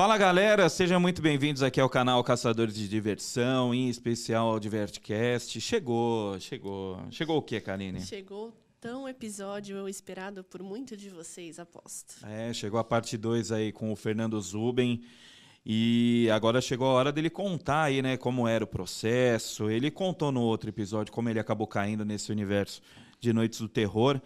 [0.00, 5.60] Fala galera, sejam muito bem-vindos aqui ao canal Caçadores de Diversão, em especial ao Divertcast.
[5.60, 6.98] Chegou, chegou.
[7.10, 8.00] Chegou o que, Karine?
[8.00, 12.14] Chegou tão episódio esperado por muito de vocês, aposto.
[12.26, 15.02] É, chegou a parte 2 aí com o Fernando Zuben.
[15.66, 19.68] E agora chegou a hora dele contar aí, né, como era o processo.
[19.68, 22.80] Ele contou no outro episódio como ele acabou caindo nesse universo
[23.20, 24.18] de Noites do Terror.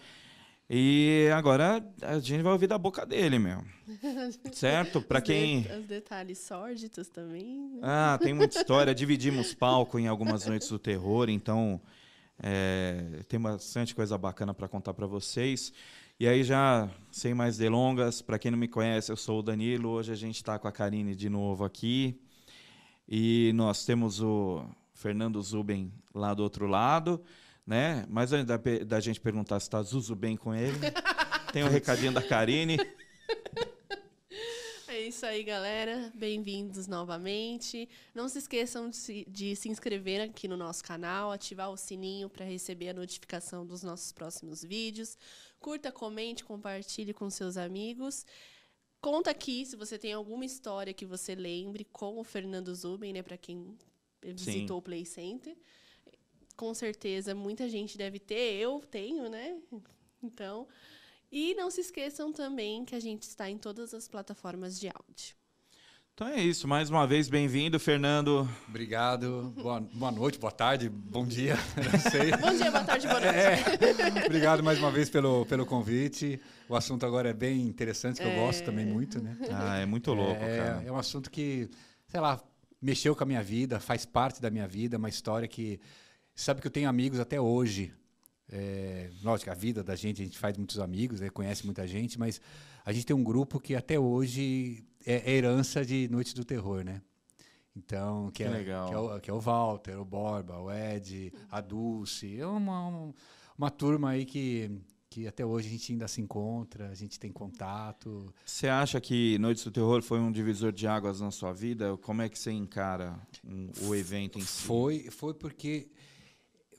[0.68, 3.62] E agora a gente vai ouvir da boca dele, meu.
[4.52, 5.02] Certo?
[5.02, 5.62] Para quem.
[5.62, 7.68] De, os detalhes sórdidos também.
[7.68, 7.80] Né?
[7.82, 8.94] Ah, tem muita história.
[8.94, 11.80] Dividimos palco em algumas noites do terror, então
[12.42, 15.72] é, tem bastante coisa bacana para contar para vocês.
[16.18, 19.90] E aí, já sem mais delongas, para quem não me conhece, eu sou o Danilo.
[19.90, 22.18] Hoje a gente está com a Karine de novo aqui.
[23.06, 27.22] E nós temos o Fernando Zuben lá do outro lado
[27.66, 28.04] né?
[28.08, 30.78] Mas antes da, da gente perguntar se está Zuzu bem com ele,
[31.52, 32.76] tem o um recadinho da Karine.
[34.88, 36.12] É isso aí, galera.
[36.14, 37.88] Bem-vindos novamente.
[38.14, 42.28] Não se esqueçam de se, de se, inscrever aqui no nosso canal, ativar o sininho
[42.28, 45.18] para receber a notificação dos nossos próximos vídeos.
[45.58, 48.24] Curta, comente, compartilhe com seus amigos.
[49.00, 53.22] Conta aqui se você tem alguma história que você lembre com o Fernando Zuben, né,
[53.22, 53.76] para quem
[54.22, 54.78] visitou Sim.
[54.78, 55.54] o Play Center
[56.56, 59.56] com certeza muita gente deve ter, eu tenho, né?
[60.22, 60.66] Então,
[61.30, 65.36] e não se esqueçam também que a gente está em todas as plataformas de áudio.
[66.14, 68.48] Então é isso, mais uma vez bem-vindo, Fernando.
[68.68, 69.52] Obrigado.
[69.56, 71.56] Boa, boa noite, boa tarde, bom dia.
[71.92, 72.30] Não sei.
[72.36, 73.36] bom dia, boa tarde, boa noite.
[73.36, 76.40] É, obrigado mais uma vez pelo, pelo convite.
[76.68, 78.32] O assunto agora é bem interessante, que é...
[78.32, 79.36] eu gosto também muito, né?
[79.50, 80.84] Ah, é muito louco, é, cara.
[80.86, 81.68] É um assunto que,
[82.06, 82.40] sei lá,
[82.80, 85.80] mexeu com a minha vida, faz parte da minha vida, uma história que
[86.34, 87.92] sabe que eu tenho amigos até hoje.
[88.50, 92.18] É, lógico, a vida da gente, a gente faz muitos amigos, né, conhece muita gente,
[92.18, 92.40] mas
[92.84, 96.84] a gente tem um grupo que até hoje é, é herança de Noites do Terror,
[96.84, 97.00] né?
[97.76, 98.88] Então, que, que é, legal.
[98.88, 102.38] Que, é o, que é o Walter, o Borba, o Ed, a Dulce.
[102.38, 103.14] É uma, uma,
[103.58, 104.70] uma turma aí que,
[105.10, 108.32] que até hoje a gente ainda se encontra, a gente tem contato.
[108.44, 111.96] Você acha que Noites do Terror foi um divisor de águas na sua vida?
[111.96, 114.62] Como é que você encara um, o evento em si?
[114.62, 115.88] Foi, foi porque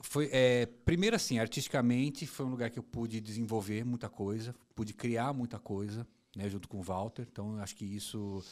[0.00, 4.92] foi é, primeiro assim artisticamente foi um lugar que eu pude desenvolver muita coisa pude
[4.92, 7.26] criar muita coisa né junto com o Walter.
[7.32, 8.44] Então acho que isso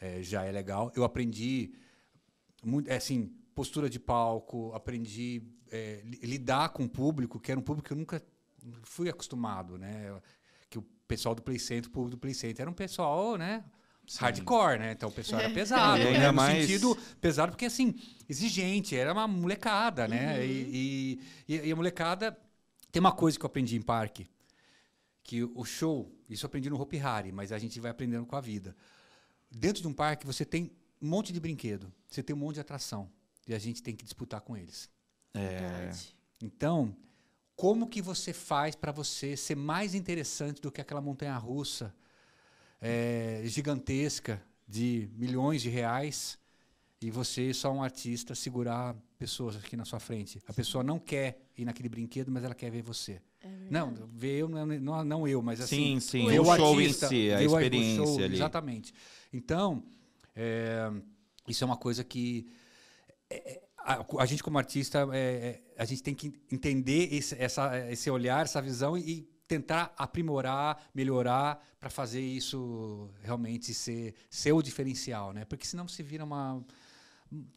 [0.00, 0.92] é, já é legal.
[0.94, 1.72] Eu aprendi
[2.62, 7.62] muito é, assim postura de palco aprendi é, lidar com o público que era um
[7.62, 8.22] público que eu nunca
[8.82, 10.20] fui acostumado né?
[10.68, 13.64] Que o pessoal do Play Center o público do Play Center era um pessoal né
[14.08, 14.20] Sim.
[14.20, 14.92] hardcore, né?
[14.92, 16.00] Então o pessoal era pesado.
[16.00, 16.26] É, né?
[16.28, 16.66] No mais...
[16.66, 17.94] sentido pesado, porque assim,
[18.26, 20.38] exigente, era uma molecada, né?
[20.38, 20.44] Uhum.
[20.44, 22.36] E, e, e, a molecada.
[22.90, 24.26] Tem uma coisa que eu aprendi em parque,
[25.22, 28.34] que o show, isso eu aprendi no Hopi Hari, mas a gente vai aprendendo com
[28.34, 28.74] a vida.
[29.50, 32.60] Dentro de um parque, você tem um monte de brinquedo, você tem um monte de
[32.60, 33.10] atração.
[33.46, 34.88] E a gente tem que disputar com eles.
[35.34, 35.90] É.
[36.42, 36.96] Então,
[37.54, 41.94] como que você faz para você ser mais interessante do que aquela montanha russa?
[42.80, 46.38] É, gigantesca de milhões de reais
[47.00, 50.42] e você, só um artista, segurar pessoas aqui na sua frente.
[50.46, 53.20] A pessoa não quer ir naquele brinquedo, mas ela quer ver você.
[53.40, 56.00] É não, ver eu, não, não, eu, mas assim.
[56.00, 58.34] Sim, sim, o, o show artista, em si, a experiência show, ali.
[58.34, 58.92] Exatamente.
[59.32, 59.84] Então,
[60.34, 60.90] é,
[61.46, 62.48] isso é uma coisa que.
[63.30, 67.90] É, a, a, gente, como artista, é, é, a gente tem que entender esse, essa,
[67.90, 74.62] esse olhar, essa visão e tentar aprimorar, melhorar para fazer isso realmente ser, ser o
[74.62, 75.46] diferencial, né?
[75.46, 76.62] Porque senão se vira uma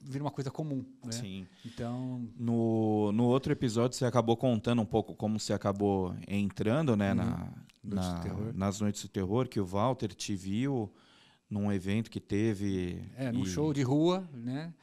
[0.02, 1.12] vira uma coisa comum, né?
[1.12, 1.48] Sim.
[1.66, 7.14] Então, no, no outro episódio você acabou contando um pouco como você acabou entrando, né,
[7.14, 7.52] na,
[7.84, 7.96] uhum.
[7.96, 10.92] na nas noites do terror, que o Walter te viu
[11.50, 13.46] num evento que teve, é, num e...
[13.46, 14.74] show de rua, né?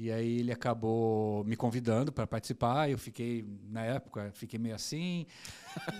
[0.00, 2.88] E aí ele acabou me convidando para participar.
[2.88, 5.26] Eu fiquei, na época, fiquei meio assim.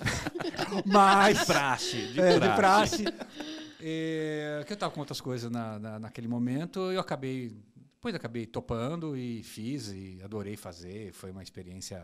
[0.86, 1.40] Mas.
[1.40, 2.06] De praxe.
[2.06, 2.96] De é, praxe.
[2.96, 3.26] De praxe.
[3.78, 6.90] É, que eu estava com outras coisas na, na, naquele momento.
[6.90, 7.52] Eu acabei.
[7.92, 11.12] Depois acabei topando e fiz e adorei fazer.
[11.12, 12.02] Foi uma experiência.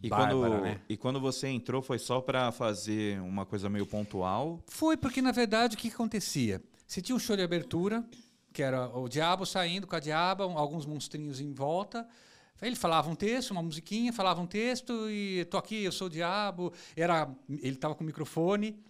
[0.00, 0.80] E, bárbara, quando, né?
[0.88, 4.62] e quando você entrou, foi só para fazer uma coisa meio pontual?
[4.68, 6.62] Foi, porque na verdade o que, que acontecia?
[6.86, 8.04] Você tinha um show de abertura,
[8.54, 12.06] que era o diabo saindo com a diaba, alguns monstrinhos em volta.
[12.62, 16.10] Ele falava um texto, uma musiquinha, falava um texto e tô aqui, eu sou o
[16.10, 16.72] diabo.
[16.96, 18.80] Era, ele estava com o microfone.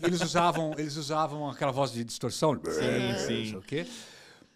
[0.00, 2.54] Eles usavam, eles usavam aquela voz de distorção.
[2.64, 3.56] Sim, sim.
[3.56, 3.84] O quê?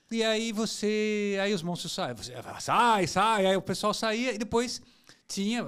[0.08, 4.38] E aí você, aí os monstros saem, você sai, sai, aí o pessoal saía e
[4.38, 4.80] depois
[5.26, 5.64] tinha,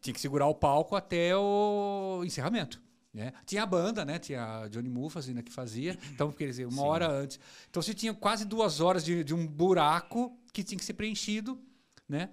[0.00, 2.80] tinha que segurar o palco até o encerramento.
[3.12, 3.32] Né?
[3.44, 4.18] Tinha a banda, né?
[4.18, 5.98] Tinha a Johnny Mufasina que fazia.
[6.12, 6.88] Então, quer dizer, uma Sim.
[6.88, 7.40] hora antes.
[7.68, 11.60] Então, você tinha quase duas horas de, de um buraco que tinha que ser preenchido,
[12.08, 12.30] né?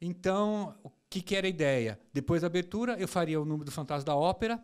[0.00, 1.98] Então, o que, que era a ideia?
[2.12, 4.62] Depois da abertura, eu faria o número do Fantasma da Ópera,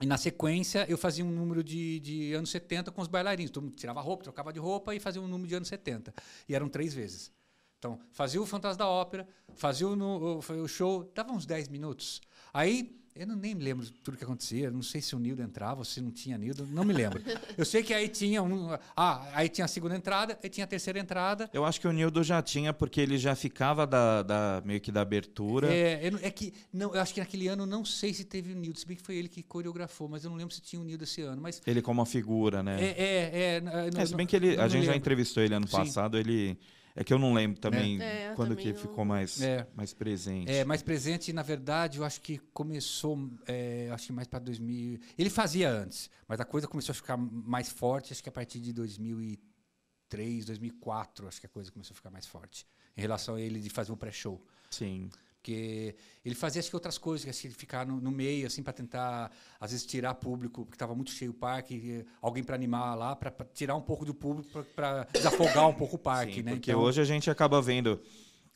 [0.00, 3.50] e na sequência, eu fazia um número de, de anos 70 com os bailarinos.
[3.50, 6.12] Todo mundo tirava roupa, trocava de roupa e fazia um número de anos 70.
[6.46, 7.32] E eram três vezes.
[7.78, 12.20] Então, fazia o Fantasma da Ópera, fazia o, o, o show, dava uns 10 minutos.
[12.52, 14.70] Aí eu não, nem me lembro tudo que acontecia.
[14.70, 16.66] Não sei se o Nildo entrava ou se não tinha Nildo.
[16.70, 17.22] Não me lembro.
[17.56, 18.76] Eu sei que aí tinha um.
[18.96, 21.48] Ah, aí tinha a segunda entrada, aí tinha a terceira entrada.
[21.52, 24.92] Eu acho que o Nildo já tinha, porque ele já ficava da, da meio que
[24.92, 25.72] da abertura.
[25.72, 26.52] É, é que.
[26.72, 29.02] Não, eu acho que naquele ano não sei se teve o Nildo, se bem que
[29.02, 31.40] foi ele que coreografou, mas eu não lembro se tinha o Nildo esse ano.
[31.40, 32.82] Mas, ele como uma figura, né?
[32.82, 33.56] É, é.
[33.56, 35.76] é, não, é se bem que ele, a gente já entrevistou ele ano Sim.
[35.76, 36.58] passado, ele
[36.96, 38.24] é que eu não lembro também é.
[38.24, 38.80] é quando também que não...
[38.80, 39.68] ficou mais, é.
[39.76, 40.50] mais presente.
[40.50, 44.98] É, mais presente, na verdade, eu acho que começou, é, acho que mais para 2000.
[45.18, 48.60] Ele fazia antes, mas a coisa começou a ficar mais forte, acho que a partir
[48.60, 52.66] de 2003, 2004, acho que a coisa começou a ficar mais forte.
[52.96, 54.42] Em relação a ele de fazer um pré-show.
[54.70, 55.10] Sim.
[55.46, 55.94] Porque
[56.24, 59.70] ele fazia acho que outras coisas, assim, ficar no, no meio, assim, para tentar, às
[59.70, 63.76] vezes, tirar público, porque estava muito cheio o parque, alguém para animar lá, para tirar
[63.76, 66.50] um pouco do público, para desafogar um pouco o parque, Sim, né?
[66.54, 66.82] Porque então...
[66.82, 68.00] hoje a gente acaba vendo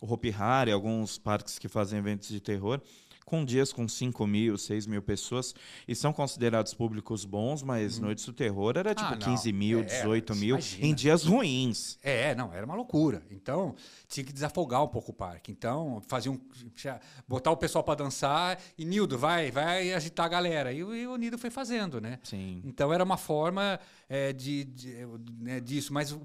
[0.00, 2.81] o Hopi Hari, alguns parques que fazem eventos de terror,
[3.31, 5.55] com dias com 5 mil, 6 mil pessoas,
[5.87, 8.03] e são considerados públicos bons, mas hum.
[8.03, 10.87] Noites do Terror era tipo ah, 15 mil, é, 18 mil, imagina.
[10.87, 11.97] em dias ruins.
[12.03, 13.23] É, não, era uma loucura.
[13.31, 13.77] Então,
[14.09, 15.53] tinha que desafogar um pouco o parque.
[15.53, 16.41] Então, fazia um,
[17.29, 20.73] botar o pessoal para dançar e Nildo, vai, vai agitar a galera.
[20.73, 22.19] E, e, o Nildo foi fazendo, né?
[22.25, 22.61] Sim.
[22.65, 23.79] Então, era uma forma
[24.09, 25.06] é, de, de
[25.38, 26.19] né, disso, mas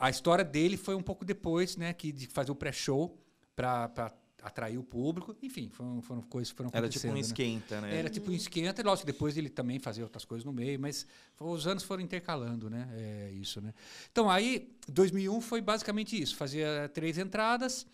[0.00, 3.16] a história dele foi um pouco depois, né, que de fazer o pré-show
[3.54, 4.12] para
[4.44, 7.20] atrair o público, enfim, foram, foram coisas que foram Era tipo um né?
[7.20, 7.96] esquenta, né?
[7.96, 11.06] Era tipo um esquenta, e lógico, depois ele também fazia outras coisas no meio, mas
[11.40, 12.86] os anos foram intercalando, né?
[12.92, 13.72] É isso, né?
[14.12, 17.86] Então, aí, 2001 foi basicamente isso, fazia três entradas,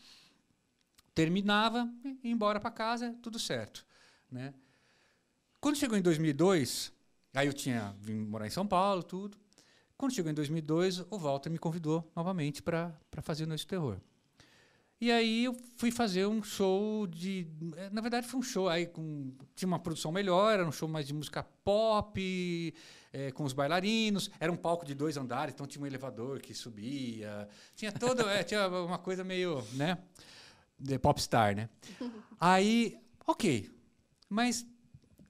[1.14, 3.86] terminava, ia embora para casa, tudo certo,
[4.28, 4.52] né?
[5.60, 6.92] Quando chegou em 2002,
[7.32, 9.38] aí eu tinha vim morar em São Paulo, tudo.
[9.96, 12.92] Quando chegou em 2002, o Walter me convidou novamente para
[13.22, 14.00] fazer Noite Terror.
[15.00, 17.46] E aí eu fui fazer um show de.
[17.90, 19.32] Na verdade, foi um show aí com.
[19.56, 22.74] Tinha uma produção melhor, era um show mais de música pop,
[23.10, 24.30] é, com os bailarinos.
[24.38, 27.48] Era um palco de dois andares, então tinha um elevador que subia.
[27.74, 28.28] Tinha todo.
[28.28, 29.64] é, tinha uma coisa meio.
[29.72, 29.96] né?
[30.78, 31.70] De popstar, né?
[32.38, 33.70] Aí, ok.
[34.28, 34.66] Mas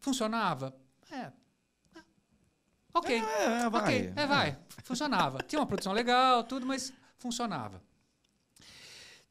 [0.01, 0.75] funcionava?
[1.13, 1.31] É.
[2.93, 3.17] Ok.
[3.17, 3.83] É, é vai.
[3.83, 4.59] Ok, é, vai.
[4.83, 5.39] Funcionava.
[5.45, 7.81] Tinha uma produção legal, tudo, mas funcionava.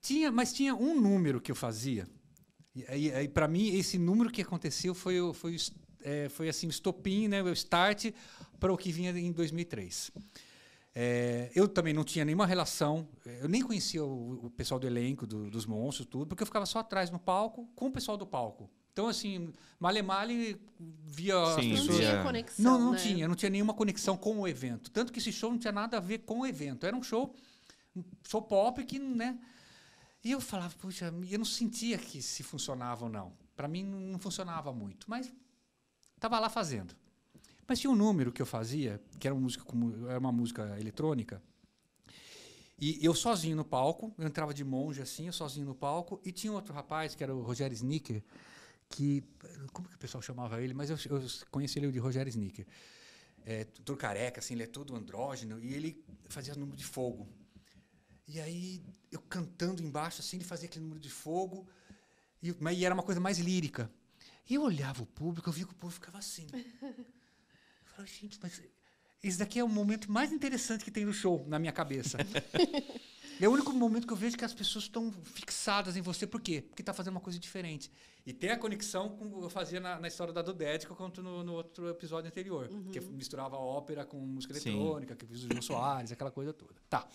[0.02, 2.08] Tinha, mas tinha um número que eu fazia.
[2.76, 5.58] E, e, e para mim, esse número que aconteceu foi, foi,
[6.02, 8.12] é, foi assim, o estopim, né, o start
[8.60, 10.12] para o que vinha em 2003.
[10.96, 13.08] É, eu também não tinha nenhuma relação,
[13.42, 16.66] eu nem conhecia o, o pessoal do elenco, do, dos monstros, tudo, porque eu ficava
[16.66, 18.70] só atrás no palco com o pessoal do palco.
[18.92, 20.60] Então, assim, male male
[21.06, 21.88] via Sim, as pessoas.
[21.88, 22.64] Não tinha conexão.
[22.66, 22.98] Não, não né?
[22.98, 24.92] tinha, não tinha nenhuma conexão com o evento.
[24.92, 26.86] Tanto que esse show não tinha nada a ver com o evento.
[26.86, 27.34] Era um show,
[27.96, 29.40] um show pop que, né?
[30.24, 33.34] E eu falava, puxa, eu não sentia que se funcionava ou não.
[33.56, 35.32] Para mim não funcionava muito, mas
[36.16, 36.96] estava lá fazendo.
[37.68, 39.64] Mas tinha um número que eu fazia, que era uma música,
[40.10, 41.42] era uma música eletrônica,
[42.82, 46.32] e eu sozinho no palco, eu entrava de monge assim, eu sozinho no palco, e
[46.32, 48.24] tinha outro rapaz, que era o Rogério Snicker,
[48.88, 49.22] que.
[49.74, 50.74] Como que o pessoal chamava ele?
[50.74, 51.22] Mas eu, eu
[51.52, 52.66] conheci ele de Rogério Snicker.
[53.46, 57.28] É, todo careca, assim, ele é todo andrógeno, e ele fazia número de fogo.
[58.26, 61.68] E aí, eu cantando embaixo, assim, ele fazia aquele número de fogo,
[62.42, 63.92] e, mas e era uma coisa mais lírica.
[64.50, 66.48] E eu olhava o público, eu via que o povo ficava assim.
[67.82, 68.62] Eu falava, gente, mas
[69.22, 72.18] esse daqui é o momento mais interessante que tem no show, na minha cabeça.
[73.42, 76.26] é o único momento que eu vejo que as pessoas estão fixadas em você.
[76.26, 76.62] Por quê?
[76.62, 77.92] Porque está fazendo uma coisa diferente.
[78.26, 81.22] E tem a conexão com eu fazia na, na história da Duded, que eu conto
[81.22, 82.70] no, no outro episódio anterior.
[82.72, 82.92] Uhum.
[82.92, 85.18] Que misturava ópera com música eletrônica, Sim.
[85.18, 86.76] que fiz o João Soares, aquela coisa toda.
[86.90, 87.06] Tá.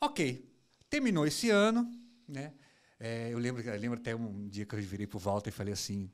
[0.00, 0.46] Ok,
[0.90, 1.90] terminou esse ano,
[2.28, 2.52] né?
[3.00, 5.72] É, eu lembro, eu lembro até um dia que eu virei pro Walter e falei
[5.72, 6.10] assim,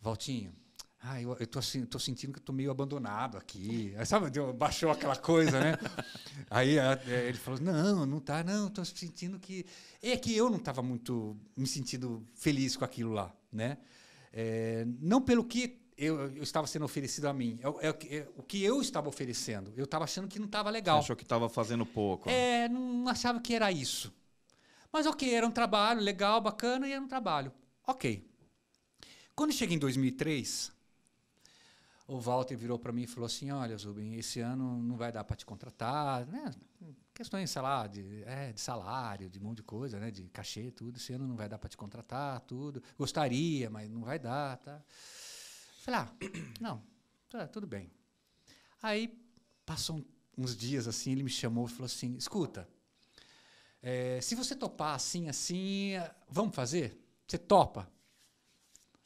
[0.00, 0.54] Valtinho,
[1.00, 3.94] ah, eu, eu tô, assim, tô sentindo que eu tô meio abandonado aqui.
[3.96, 5.76] Aí, sabe, deu, baixou aquela coisa, né?
[6.50, 9.66] Aí é, ele falou, não, não tá, não, tô sentindo que...
[10.02, 13.78] É que eu não estava muito me sentindo feliz com aquilo lá, né?
[14.32, 17.58] É, não pelo que eu, eu, estava sendo oferecido a mim.
[17.62, 19.72] É, é, é, o que eu estava oferecendo.
[19.76, 20.98] Eu estava achando que não estava legal.
[20.98, 22.28] Você achou que estava fazendo pouco.
[22.28, 24.12] É, não achava que era isso.
[24.92, 27.52] Mas ok, era um trabalho legal, bacana, e era um trabalho.
[27.86, 28.28] Ok.
[29.34, 30.72] Quando cheguei em 2003,
[32.06, 35.24] o Walter virou para mim e falou assim: Olha, Zubin, esse ano não vai dar
[35.24, 36.50] para te contratar, né?
[37.12, 40.10] Questões, sei lá, de, é, de salário, de um monte de coisa, né?
[40.10, 40.98] De cachê, tudo.
[40.98, 42.82] Esse ano não vai dar para te contratar, tudo.
[42.98, 44.82] Gostaria, mas não vai dar, tá?
[45.86, 46.12] Falei, ah,
[46.60, 46.82] não,
[47.30, 47.90] tá, tudo bem.
[48.82, 49.18] Aí
[49.64, 50.04] passou
[50.36, 52.68] uns dias assim, ele me chamou e falou assim: Escuta,
[53.80, 55.92] é, se você topar assim, assim,
[56.28, 57.02] vamos fazer?
[57.26, 57.90] Você topa?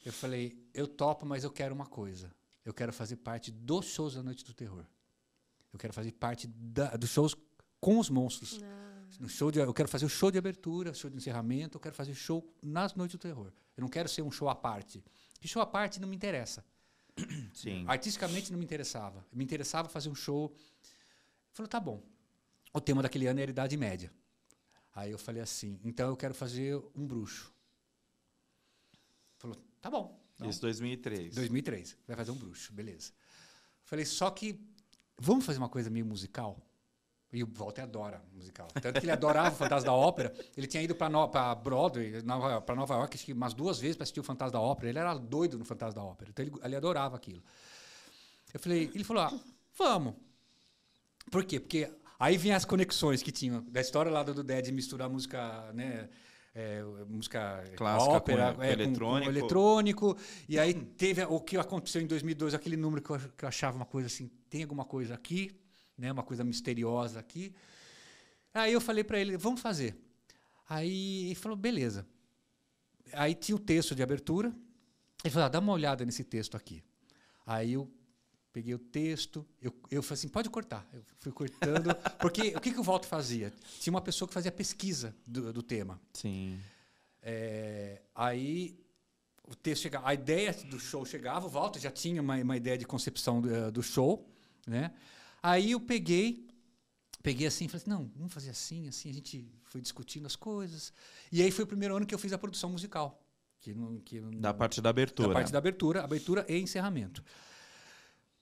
[0.03, 2.35] Eu falei: Eu topo, mas eu quero uma coisa
[2.65, 4.85] eu quero fazer parte dos shows da Noite do Terror.
[5.73, 7.35] Eu quero fazer parte da, dos shows
[7.79, 8.59] com os monstros.
[8.63, 8.91] Ah.
[9.19, 11.95] No show de, eu quero fazer o show de abertura, show de encerramento, eu quero
[11.95, 13.51] fazer show nas Noites do Terror.
[13.75, 15.03] Eu não quero ser um show à parte.
[15.41, 16.63] E show à parte não me interessa.
[17.53, 17.85] Sim.
[17.87, 19.25] Artisticamente não me interessava.
[19.31, 20.55] Me interessava fazer um show.
[21.51, 22.01] Falou, tá bom.
[22.73, 24.11] O tema daquele ano era Idade Média.
[24.93, 27.53] Aí eu falei assim, então eu quero fazer um bruxo.
[29.37, 30.19] Falou, tá bom.
[30.37, 30.49] Não.
[30.49, 31.35] Isso 2003.
[31.35, 31.97] 2003.
[32.07, 33.11] Vai fazer um bruxo, beleza.
[33.83, 34.59] Falei, só que
[35.17, 36.59] vamos fazer uma coisa meio musical?
[37.33, 38.67] E o Walter adora musical.
[38.81, 40.33] Tanto que ele adorava o Fantasma da Ópera.
[40.55, 42.21] Ele tinha ido para no, Broadway,
[42.65, 44.89] para Nova York, acho que umas duas vezes para assistir o Fantasma da Ópera.
[44.89, 46.29] Ele era doido no Fantasma da Ópera.
[46.31, 47.41] Então ele, ele adorava aquilo.
[48.53, 49.39] Eu falei, ele falou, ah,
[49.77, 50.13] vamos.
[51.31, 51.59] Por quê?
[51.59, 56.09] Porque aí vinham as conexões que tinham da história lá do Dead misturar música, né?
[56.53, 59.25] é, música clássica, ópera, com, é, eletrônico.
[59.25, 60.17] Com, com eletrônico.
[60.47, 63.77] E aí teve o que aconteceu em 2002, aquele número que eu, que eu, achava
[63.77, 65.51] uma coisa assim, tem alguma coisa aqui,
[66.01, 67.53] né, uma coisa misteriosa aqui.
[68.53, 69.95] Aí eu falei para ele, vamos fazer.
[70.67, 72.05] Aí ele falou, beleza.
[73.13, 74.51] Aí tinha o texto de abertura.
[75.23, 76.83] Ele falou, ah, dá uma olhada nesse texto aqui.
[77.45, 77.89] Aí eu
[78.51, 80.85] peguei o texto, eu, eu falei assim, pode cortar.
[80.91, 83.53] Eu fui cortando, porque o que, que o Walter fazia?
[83.79, 86.01] Tinha uma pessoa que fazia pesquisa do, do tema.
[86.13, 86.59] Sim.
[87.21, 88.77] É, aí
[89.47, 92.77] o texto chegava, a ideia do show chegava, o Walter já tinha uma, uma ideia
[92.77, 94.27] de concepção do, do, show,
[94.65, 94.91] né?
[95.41, 96.47] Aí eu peguei,
[97.23, 100.93] peguei assim, falei assim, não, vamos fazer assim, assim, a gente foi discutindo as coisas.
[101.31, 103.23] E aí foi o primeiro ano que eu fiz a produção musical.
[103.59, 105.29] Que não, que não, da parte da abertura.
[105.29, 107.23] Da parte da abertura, abertura e encerramento.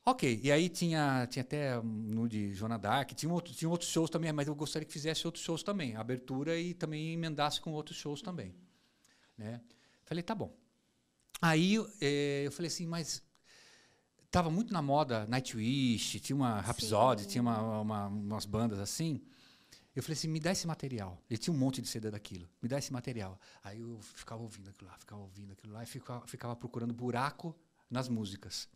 [0.05, 4.09] Ok, e aí tinha, tinha até no de Joana Dark, tinha, outro, tinha outros shows
[4.09, 7.97] também, mas eu gostaria que fizesse outros shows também, abertura e também emendasse com outros
[7.97, 8.55] shows também.
[9.37, 9.61] Né?
[10.05, 10.55] Falei, tá bom.
[11.41, 13.21] Aí é, eu falei assim, mas
[14.29, 19.21] estava muito na moda Nightwish, tinha uma Rhapsody, tinha uma, uma, umas bandas assim.
[19.95, 21.21] Eu falei assim, me dá esse material.
[21.29, 22.47] Ele tinha um monte de CD daquilo.
[22.61, 23.39] Me dá esse material.
[23.63, 27.55] Aí eu ficava ouvindo aquilo lá, ficava ouvindo aquilo lá e ficava, ficava procurando buraco
[27.89, 28.69] nas músicas.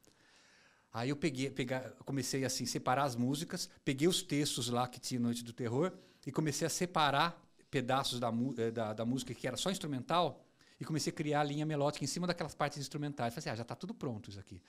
[0.91, 5.19] Aí eu peguei, pegar, comecei assim separar as músicas, peguei os textos lá que tinha
[5.19, 5.91] Noite do Terror
[6.25, 10.45] e comecei a separar pedaços da, eh, da, da música que era só instrumental
[10.79, 13.33] e comecei a criar a linha melódica em cima daquelas partes instrumentais.
[13.33, 14.61] Falei assim, ah, já está tudo pronto isso aqui.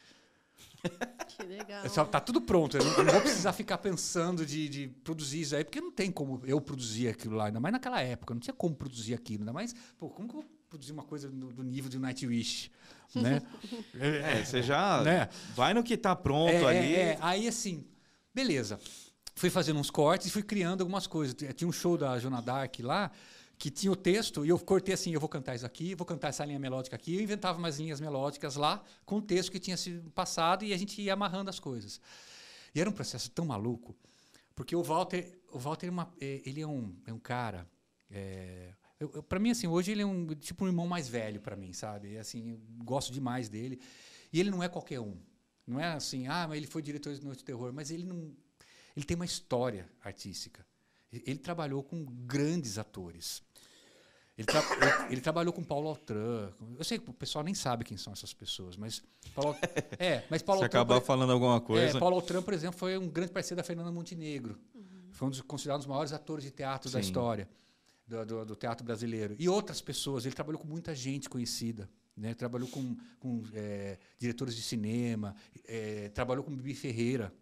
[1.29, 1.89] Que legal.
[1.89, 2.77] Só, tá tudo pronto.
[2.77, 5.91] Eu não, eu não vou precisar ficar pensando de, de, produzir isso aí, porque não
[5.91, 8.35] tem como eu produzir aquilo lá, ainda mais naquela época.
[8.35, 9.75] Não tinha como produzir aquilo, ainda mais.
[9.99, 12.71] Pô, como que eu vou produzir uma coisa do, do nível de Nightwish?
[13.15, 13.43] né?
[13.99, 15.29] É, você já né?
[15.55, 16.95] vai no que está pronto é, ali.
[16.95, 17.85] É, aí assim,
[18.35, 18.79] beleza.
[19.37, 21.35] Fui fazendo uns cortes e fui criando algumas coisas.
[21.55, 23.11] Tinha um show da Jona Dark lá
[23.59, 26.29] que tinha o texto e eu cortei assim, eu vou cantar isso aqui, vou cantar
[26.29, 27.15] essa linha melódica aqui.
[27.15, 30.77] Eu inventava umas linhas melódicas lá com o texto que tinha sido passado e a
[30.77, 32.01] gente ia amarrando as coisas.
[32.75, 33.97] E era um processo tão maluco,
[34.55, 37.69] porque o Walter, o Walter é uma, é, ele é um, é um cara
[38.11, 38.73] é,
[39.29, 42.17] para mim, assim, hoje ele é um tipo um irmão mais velho para mim, sabe?
[42.17, 43.81] assim, eu gosto demais dele.
[44.33, 45.17] E ele não é qualquer um.
[45.67, 48.33] Não é assim, ah, mas ele foi diretor de Noite do Terror, mas ele não.
[48.97, 50.65] Ele tem uma história artística.
[51.27, 53.43] Ele trabalhou com grandes atores.
[54.37, 54.61] Ele, tra
[55.07, 56.53] ele, ele, trabalhou com Paulo Altran.
[56.77, 59.03] Eu sei que o pessoal nem sabe quem são essas pessoas, mas
[59.35, 59.57] Paulo,
[59.99, 61.97] é, mas Paulo Se Altran, acabar falando alguma coisa.
[61.97, 64.59] É, Paulo Altran, por exemplo, foi um grande parceiro da Fernanda Montenegro.
[64.75, 65.11] Uhum.
[65.13, 66.95] Foi um dos considerados os maiores atores de teatro Sim.
[66.95, 67.49] da história
[68.07, 69.35] do, do, do, teatro brasileiro.
[69.39, 70.25] E outras pessoas.
[70.25, 71.89] Ele trabalhou com muita gente conhecida.
[72.17, 72.35] Né?
[72.35, 75.35] Trabalhou com, com é, diretores de cinema,
[75.67, 77.33] é, trabalhou com Bibi Ferreira.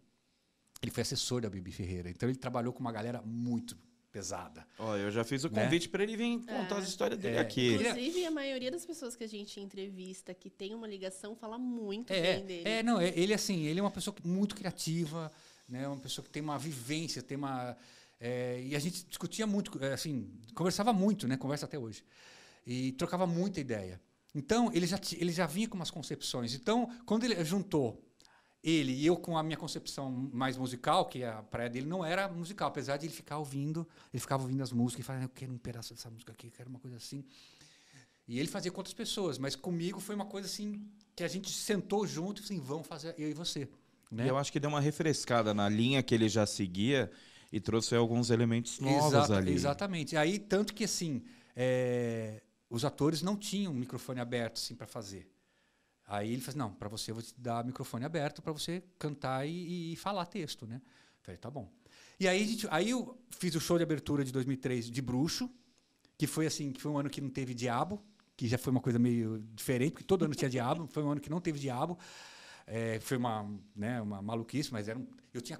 [0.82, 2.10] Ele foi assessor da Bibi Ferreira.
[2.10, 3.76] Então ele trabalhou com uma galera muito
[4.10, 4.66] pesada.
[4.78, 5.64] Ó, eu já fiz o né?
[5.64, 5.90] convite né?
[5.90, 6.78] para ele vir contar é.
[6.78, 7.40] as histórias dele é.
[7.40, 7.74] aqui.
[7.74, 12.12] Inclusive, a maioria das pessoas que a gente entrevista que tem uma ligação fala muito
[12.12, 12.68] é, bem dele.
[12.68, 15.32] É, não, é, ele assim, ele é uma pessoa muito criativa,
[15.66, 15.88] né?
[15.88, 17.76] Uma pessoa que tem uma vivência, tem uma
[18.24, 21.36] é, e a gente discutia muito, é, assim, conversava muito, né?
[21.36, 22.04] Conversa até hoje.
[22.64, 24.00] E trocava muita ideia.
[24.32, 26.54] Então, ele já, ele já vinha com umas concepções.
[26.54, 28.00] Então, quando ele juntou
[28.62, 32.28] ele e eu com a minha concepção mais musical, que a praia dele não era
[32.28, 35.52] musical, apesar de ele ficar ouvindo, ele ficava ouvindo as músicas e falando, eu quero
[35.52, 37.24] um pedaço dessa música aqui, eu quero uma coisa assim.
[38.28, 40.80] E ele fazia com outras pessoas, mas comigo foi uma coisa assim
[41.16, 43.68] que a gente sentou junto e assim, vamos fazer eu e você.
[44.10, 44.26] Né?
[44.26, 47.10] E eu acho que deu uma refrescada na linha que ele já seguia
[47.50, 49.52] e trouxe alguns elementos novos Exata- ali.
[49.52, 50.16] Exatamente.
[50.16, 51.22] Aí, tanto que assim,
[51.56, 55.31] é, os atores não tinham microfone aberto assim, para fazer.
[56.12, 59.46] Aí ele falou não, para você eu vou te dar microfone aberto para você cantar
[59.48, 60.82] e, e falar texto, né?
[61.22, 61.66] Falei, tá bom.
[62.20, 65.50] E aí, gente- aí eu fiz o show de abertura de 2003 de Bruxo,
[66.18, 67.98] que foi assim, que foi um ano que não teve diabo,
[68.36, 71.20] que já foi uma coisa meio diferente, porque todo ano tinha diabo, foi um ano
[71.20, 71.98] que não teve diabo.
[72.66, 75.58] É, foi uma, né, uma maluquice, mas era um, eu tinha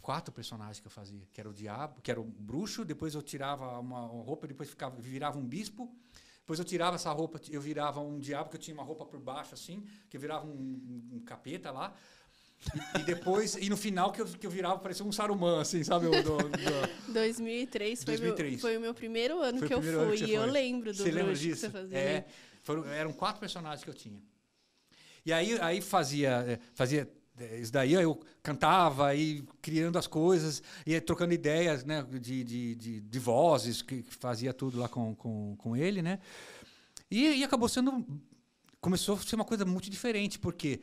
[0.00, 3.22] quatro personagens que eu fazia, que era o diabo, que era o bruxo, depois eu
[3.22, 5.94] tirava uma, uma roupa, depois ficava, virava um bispo,
[6.52, 9.18] depois eu tirava essa roupa, eu virava um diabo, que eu tinha uma roupa por
[9.18, 11.94] baixo assim, que eu virava um, um- um capeta lá.
[12.94, 15.82] E, e depois, e no final que eu, que eu virava, parecia um Saruman, assim,
[15.82, 16.06] sabe?
[16.06, 18.50] do- do- 2003 foi, 2003.
[18.52, 20.18] Meu, foi o meu primeiro ano Foi que eu fui.
[20.18, 21.62] que e eu lembro do Você lembra disso?
[21.62, 21.96] você fazia.
[21.98, 22.26] É,
[22.62, 24.22] foram, eram quatro personagens que eu tinha.
[25.24, 27.08] E aí, aí fazia, eh, fazia
[27.60, 33.00] isso daí, eu cantava, aí criando as coisas, ia trocando ideias né, de, de, de,
[33.00, 36.18] de vozes, que fazia tudo lá com, com, com ele, né?
[37.10, 38.06] E, e acabou sendo.
[38.80, 40.80] Começou a ser uma coisa muito diferente, porque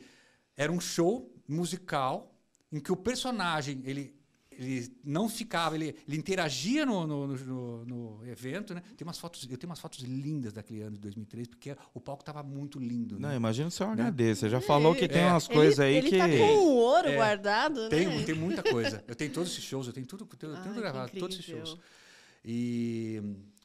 [0.56, 2.34] era um show musical
[2.72, 4.14] em que o personagem ele,
[4.60, 8.82] ele não ficava, ele, ele interagia no, no, no- no evento, né?
[8.96, 12.20] Tem umas fotos, eu tenho umas fotos lindas daquele ano de 2003, porque o palco
[12.22, 13.18] estava muito lindo.
[13.18, 13.36] Não, Né?
[13.36, 13.92] imagina o seu Né?
[14.02, 14.34] HD.
[14.34, 15.30] Você já falou que tem É.
[15.30, 16.18] umas coisas aí ele que.
[16.18, 17.16] tá com o ouro É.
[17.16, 18.22] guardado, Tem, né?
[18.22, 19.02] tem muita coisa.
[19.08, 21.78] Eu tenho todos esses shows, eu tenho tudo, tenho Ai, tudo gravado, todos esses shows.
[22.44, 23.20] E,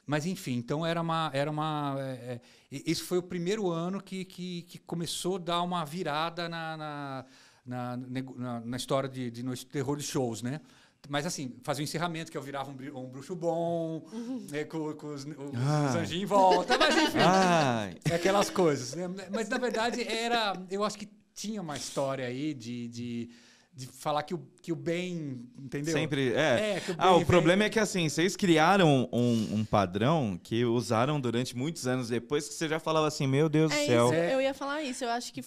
[0.05, 4.25] mas enfim, então era uma, era uma, é, é, esse foi o primeiro ano que,
[4.25, 7.25] que, que começou a dar uma virada na, na,
[7.65, 10.61] na, na- na história de, de terror de shows, né?
[11.09, 14.03] Mas assim, fazia o encerramento, que eu virava um, um bruxo bom,
[14.51, 15.93] né, com, com os, os Ah.
[16.00, 17.17] anjinhos em volta, mas enfim.
[17.19, 18.93] Ai, É aquelas coisas.
[18.95, 19.07] Né?
[19.31, 20.53] Mas, na verdade, era.
[20.69, 23.30] Eu acho que tinha uma história aí de, de,
[23.73, 25.45] de falar que o, que o bem.
[25.60, 25.93] Entendeu?
[25.93, 26.34] sempre.
[26.34, 26.75] É.
[26.77, 30.39] É, que o Ah, o problema vem- é que assim, vocês criaram um, um padrão
[30.41, 33.86] que usaram durante muitos anos depois que você já falava assim, meu Deus do É
[33.86, 34.06] céu.
[34.08, 35.03] isso, eu ia falar isso.
[35.03, 35.43] Eu acho que,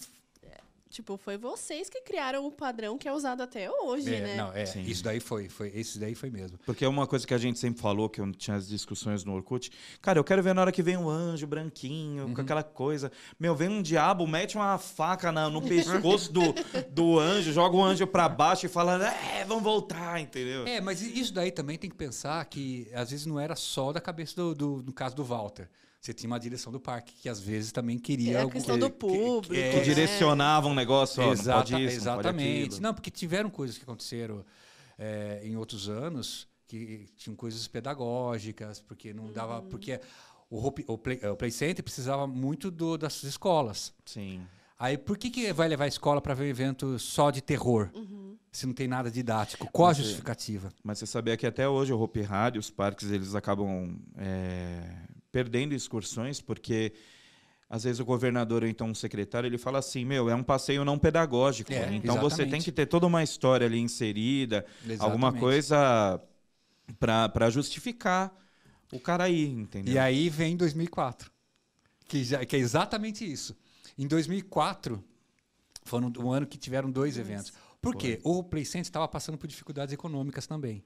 [0.91, 4.37] tipo, foi vocês que criaram o padrão que é usado até hoje, É, né?
[4.37, 4.83] Não, é, Sim.
[4.83, 5.69] isso daí foi, foi.
[5.75, 6.59] Esse daí foi mesmo.
[6.67, 9.35] Porque é uma coisa que a gente sempre falou, que eu tinha as discussões no
[9.35, 9.71] Orkut.
[10.01, 12.35] Cara, eu quero ver na hora que vem um anjo branquinho, Uhum.
[12.35, 13.11] com aquela coisa.
[13.39, 16.43] Meu, vem um diabo, mete uma faca na- no pescoço do,
[16.91, 20.67] do anjo, joga o anjo pra baixo e fala, é, vamos voltar, entendeu?
[20.67, 24.01] É, mas isso daí também tem que pensar que às vezes não era só da
[24.01, 25.69] cabeça do, do- no caso do Walter.
[26.01, 28.35] Você tinha uma direção do parque que às vezes também queria.
[28.35, 29.83] É a algo- questão que- do que- público, é, Que né?
[29.83, 31.95] direcionava um negócio, ó, não Exata- pode isso, não pode
[32.29, 32.65] exatamente.
[32.67, 32.81] aquilo.
[32.81, 34.45] Não, porque tiveram coisas que aconteceram
[35.01, 39.69] é, em outros anos que tinham coisas pedagógicas, porque não dava, Uhum.
[39.69, 40.01] porque
[40.51, 43.93] o, o, play, o Play Center precisava muito do, das escolas.
[44.05, 44.41] Sim.
[44.79, 47.91] Aí por que, que vai levar a escola para ver um evento só de terror?
[47.95, 48.37] Uhum.
[48.53, 49.69] Se não tem nada didático?
[49.73, 50.73] Qual a é, justificativa?
[50.83, 54.83] Mas você sabia que até hoje o Hopi Hari, os parques, eles acabam é,
[55.39, 56.93] perdendo excursões porque
[57.71, 60.85] às vezes o governador ou então um secretário ele fala assim, meu, é um passeio
[60.85, 61.73] não pedagógico.
[61.73, 62.65] É, então você tem exatamente.
[62.65, 64.67] que ter toda uma história ali inserida,
[64.99, 65.41] alguma Exatamente.
[65.41, 66.21] coisa
[66.99, 68.35] para justificar
[68.93, 69.95] o cara ir, entendeu?
[69.95, 71.31] E aí vem 2004,
[72.09, 73.57] que, já, que é exatamente isso.
[73.97, 75.05] Em 2004,
[75.85, 77.53] foi um, ano que tiveram dois eventos.
[77.81, 78.19] Por quê?
[78.25, 80.83] O Play Center estava passando por dificuldades econômicas também.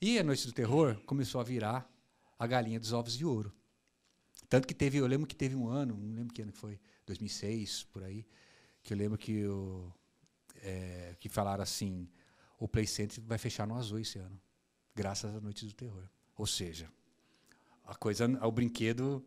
[0.00, 1.90] E a Noite do Terror começou a virar
[2.38, 3.52] a galinha dos ovos de ouro.
[4.50, 6.78] Tanto que teve, eu lembro que teve um ano, não lembro que ano que foi,
[7.06, 8.26] 2006, por aí,
[8.82, 9.90] que eu lembro que, o,
[10.62, 12.06] é, que falaram assim,
[12.58, 14.38] o Play Center vai fechar no Azul esse ano,
[14.94, 16.02] graças à Noite do Terror.
[16.36, 16.88] Ou seja,
[17.86, 19.24] a coisa, o brinquedo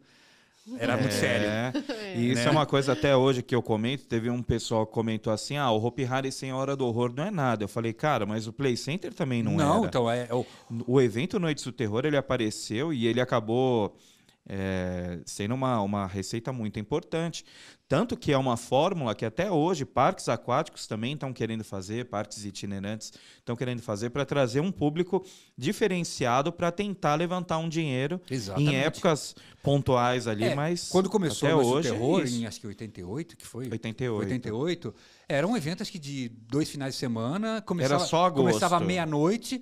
[0.78, 1.48] era muito sério.
[1.48, 2.48] É, E isso Né?
[2.48, 4.06] é uma coisa até hoje que eu comento.
[4.06, 7.24] Teve um pessoal que comentou assim: ah, o Hopi Hari sem Hora do Horror não
[7.26, 7.64] é nada.
[7.66, 9.88] Eu falei, cara, mas o Play Center também não, Não, era.
[9.88, 10.46] então é, é o,
[10.88, 13.96] O evento Noites do Terror ele apareceu e ele acabou
[14.48, 17.46] é, sendo uma, uma receita muito importante.
[17.88, 22.44] Tanto que é uma fórmula que até hoje parques aquáticos também estão querendo fazer, parques
[22.44, 25.24] itinerantes estão querendo fazer para trazer um público
[25.56, 28.72] diferenciado para tentar levantar um dinheiro Exatamente.
[28.72, 32.36] em épocas pontuais ali, É, mas quando começou até o hoje é Terror, isso.
[32.36, 33.70] em acho que 88, que foi?
[33.70, 34.20] 88.
[34.24, 34.96] 88,
[35.30, 38.46] era um evento acho que de dois finais de semana, começava, só agosto.
[38.46, 39.62] começava à meia-noite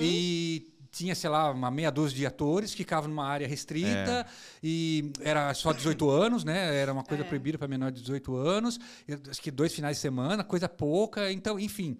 [0.00, 4.26] e tinha, sei lá, uma meia dúzia de atores que ficavam numa área restrita
[4.62, 6.76] e era só 18 anos, né?
[6.76, 7.26] Era uma coisa É.
[7.26, 8.78] proibida para menor de 18 anos.
[9.08, 11.32] Eu acho que dois finais de semana, coisa pouca.
[11.32, 11.98] Então, enfim,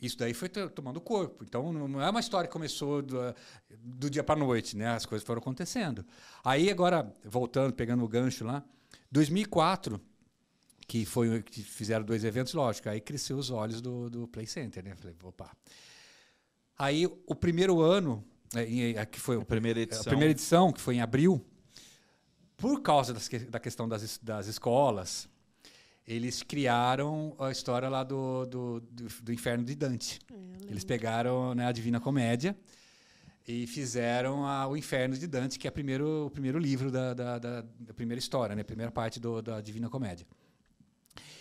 [0.00, 1.42] isso daí foi to- tomando corpo.
[1.42, 3.16] Então, não não é uma história que começou do,
[3.82, 4.86] do dia para noite, né?
[4.88, 6.06] As coisas foram acontecendo.
[6.44, 8.62] Aí, agora, voltando, pegando o gancho lá,
[9.10, 10.00] 2004,
[10.86, 12.88] que foi que fizeram dois eventos, lógico.
[12.88, 14.94] Aí cresceu os olhos do, do Play Center, né?
[14.94, 15.50] Falei, opa.
[16.78, 20.02] Aí o primeiro ano, é, que foi a primeira edição.
[20.02, 21.44] a primeira edição, que foi em abril,
[22.56, 25.28] por causa das, da questão das, das escolas,
[26.06, 30.20] eles criaram a história lá do, do, do, do Inferno de Dante.
[30.30, 32.56] É, eles pegaram né, a Divina Comédia
[33.46, 37.38] e fizeram a, o Inferno de Dante, que é primeiro, o primeiro livro da, da,
[37.38, 40.26] da, da primeira história, né, a primeira parte do, da Divina Comédia.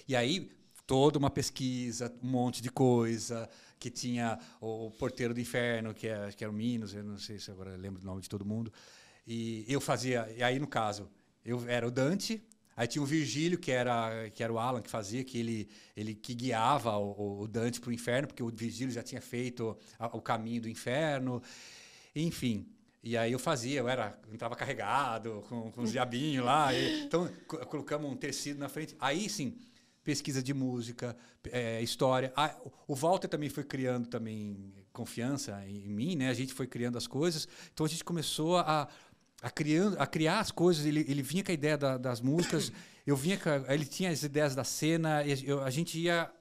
[0.08, 0.52] E aí,
[0.88, 6.08] toda uma pesquisa, um monte de coisa, que tinha o, o Porteiro do Inferno, que,
[6.08, 8.46] é, que era o Minos, eu não sei se agora lembro do nome de todo
[8.46, 8.72] mundo.
[9.28, 11.10] E eu fazia, e aí no caso,
[11.44, 12.44] eu era o Dante,
[12.78, 16.14] Aí tinha o Virgílio, que era, que era o Alan que fazia, que ele, ele
[16.14, 20.08] que guiava o, o Dante para o inferno, porque o Virgílio já tinha feito a,
[20.08, 21.42] o caminho do inferno.
[22.14, 22.68] Enfim.
[23.02, 26.74] E aí eu fazia, eu era, entrava carregado, com, com os diabinhos lá.
[26.74, 28.94] E, então, colocamos um tecido na frente.
[29.00, 29.58] Aí sim,
[30.06, 31.18] pesquisa de música,
[31.52, 32.32] é, história.
[32.38, 32.56] Ah,
[32.88, 36.30] o Walter também foi criando também confiança em mim, né?
[36.30, 37.48] A gente foi criando as coisas.
[37.74, 38.88] Então a gente começou a,
[39.42, 40.86] a, criando, a criar as coisas.
[40.86, 42.72] Ele, ele vinha com a ideia da, das músicas,
[43.06, 46.32] eu vinha com, ele tinha as ideias da cena, eu, a gente ia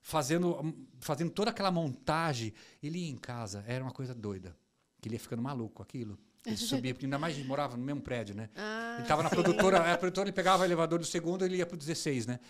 [0.00, 2.54] fazendo, fazendo toda aquela montagem.
[2.82, 4.56] Ele ia em casa, era uma coisa doida,
[5.02, 6.18] que ele ia ficando maluco com aquilo.
[6.46, 8.48] Ele subia, porque ainda mais morava no mesmo prédio, né?
[8.56, 11.66] Ah, ele estava na produtora, a produtora ele pegava o elevador do segundo, ele ia
[11.66, 12.40] para o 16, né?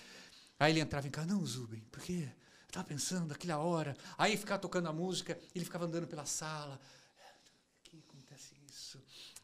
[0.62, 3.96] Aí ele entrava em casa, não, Zubin, porque eu estava pensando aquela hora.
[4.16, 6.80] Aí ficava tocando a música, ele ficava andando pela sala.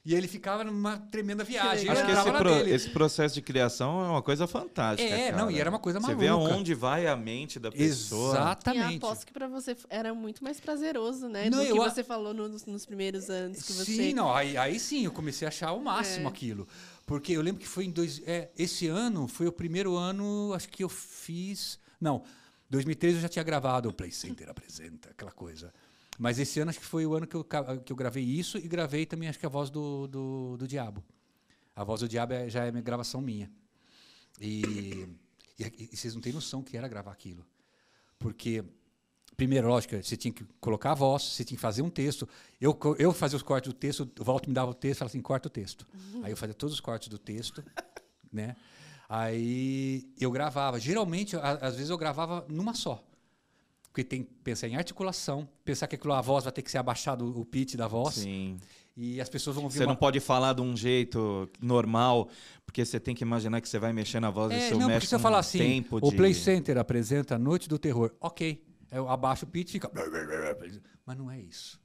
[0.04, 1.90] E ele ficava numa tremenda viagem.
[1.90, 5.14] Acho que esse, pro, esse, processo de criação é uma coisa fantástica.
[5.14, 5.36] É, cara.
[5.36, 6.18] não, e era uma coisa maluca.
[6.18, 8.34] Você vê aonde vai a mente da pessoa.
[8.34, 8.94] Exatamente.
[8.94, 11.50] E aposto que para você era muito mais prazeroso, né?
[11.50, 13.84] Não, do que você falou nos, nos, primeiros anos que você.
[13.84, 16.30] Sim, não, aí, aí sim, eu comecei a achar o máximo é.
[16.30, 16.66] aquilo.
[17.08, 18.20] Porque eu lembro que foi em dois.
[18.26, 21.80] É, esse ano foi o primeiro ano, acho que eu fiz.
[21.98, 22.22] Não,
[22.68, 25.72] 2013 eu já tinha gravado o Play Center apresenta, aquela coisa.
[26.18, 28.68] Mas esse ano acho que foi o ano que eu, que eu gravei isso e
[28.68, 31.02] gravei também, acho que a voz do, do, do Diabo.
[31.74, 33.50] A voz do Diabo é, já é gravação minha.
[34.38, 35.08] E,
[35.58, 37.46] e, e, vocês não têm noção que era gravar aquilo.
[38.18, 38.62] Porque,
[39.38, 42.28] primeiro, lógico, você tinha que colocar a voz, você tinha que fazer um texto.
[42.60, 45.12] Eu, eu fazia os cortes do texto, o Walter me dava o texto e falava
[45.12, 45.86] assim, corta o texto.
[45.94, 46.24] Uhum.
[46.24, 47.64] Aí eu fazia todos os cortes do texto,
[48.30, 48.56] né?
[49.08, 50.78] Aí eu gravava.
[50.80, 53.02] Geralmente, às vezes eu gravava numa só
[53.98, 56.78] porque tem que pensar em articulação, pensar que aquilo, a voz vai ter que ser
[56.78, 58.14] abaixado o pitch da voz.
[58.16, 58.56] Sim.
[58.96, 59.88] E as pessoas vão ouvir Você uma...
[59.88, 62.28] não pode falar de um jeito normal,
[62.64, 64.86] porque você tem que imaginar que você vai mexer na voz é, e seu não,
[64.86, 68.12] mexe se eu falar assim, o Play Center apresenta a Noite do Terror.
[68.20, 68.67] OK.
[68.90, 69.90] Eu abaixo o pitch e fica
[71.04, 71.80] Mas não é isso.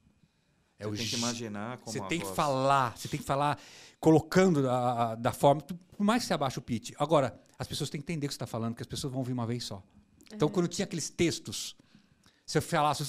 [0.78, 2.30] É você o tem que imaginar como Você tem voz...
[2.30, 3.58] que falar, você tem que falar
[4.00, 6.92] colocando a, a, da forma, por mais que você abaixe o pitch.
[6.98, 9.20] Agora, as pessoas têm que entender o que você está falando, porque as pessoas vão
[9.20, 9.82] ouvir uma vez só.
[10.32, 11.76] Então, quando tinha aqueles textos
[12.46, 13.02] se eu falasse.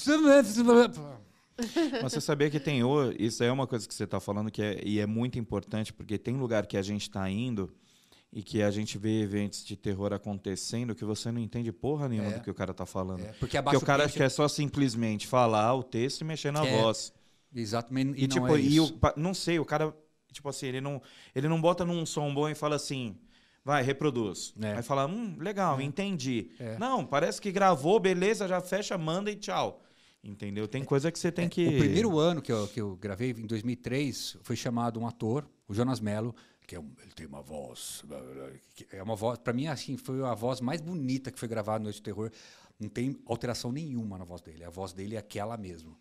[2.01, 2.81] Mas você sabia que tem.
[3.19, 6.17] Isso é uma coisa que você está falando que é, e é muito importante, porque
[6.17, 7.73] tem lugar que a gente está indo
[8.35, 12.31] e que a gente vê eventos de terror acontecendo que você não entende porra nenhuma
[12.31, 12.33] é.
[12.33, 13.21] do que o cara está falando.
[13.21, 13.31] É.
[13.39, 16.65] Porque, porque, o cara acha que é só simplesmente falar o texto e mexer na
[16.65, 16.81] é.
[16.81, 17.13] voz.
[17.55, 18.19] Exatamente.
[18.19, 19.95] E, e tipo, não, é e o, não sei, o cara,
[20.33, 21.01] tipo assim, ele não,
[21.33, 23.15] ele não bota num som bom e fala assim.
[23.63, 24.53] Vai, reproduz.
[24.61, 24.73] É.
[24.73, 26.51] Aí fala, hum, legal, entendi.
[26.77, 29.81] Não, parece que gravou, beleza, já fecha, manda e tchau.
[30.21, 30.67] Entendeu?
[30.67, 31.65] Tem coisa que você tem que.
[31.67, 35.73] O primeiro ano que eu, que eu gravei, em 2003, foi chamado um ator, o
[35.73, 36.35] Jonas Mello,
[36.65, 38.03] que é um, ele tem uma voz.
[38.91, 39.39] É uma voz.
[39.39, 42.31] Para mim, assim, foi a voz mais bonita que foi gravada no Noite do Terror.
[42.79, 44.63] Não tem alteração nenhuma na voz dele.
[44.63, 45.97] A voz dele é aquela mesmo.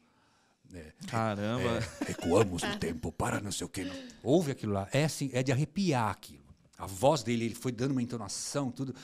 [0.72, 1.62] É, Caramba!
[1.62, 3.86] É, recuamos no tempo para não sei o quê.
[4.22, 4.88] Ouve aquilo lá.
[4.92, 6.44] É assim, é de arrepiar aquilo
[6.78, 8.94] a voz dele, ele foi dando uma entonação, tudo.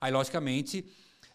[0.00, 0.84] Aí, logicamente,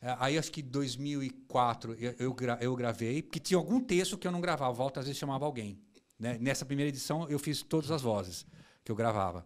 [0.02, 4.32] é, aí acho que 2004 eu, eu, eu gravei, porque tinha algum texto que eu
[4.32, 5.80] não gravava, a volta às vezes chamava alguém.
[6.20, 6.38] Né?
[6.40, 8.46] Nessa primeira edição eu fiz todas as vozes
[8.84, 9.46] que eu gravava.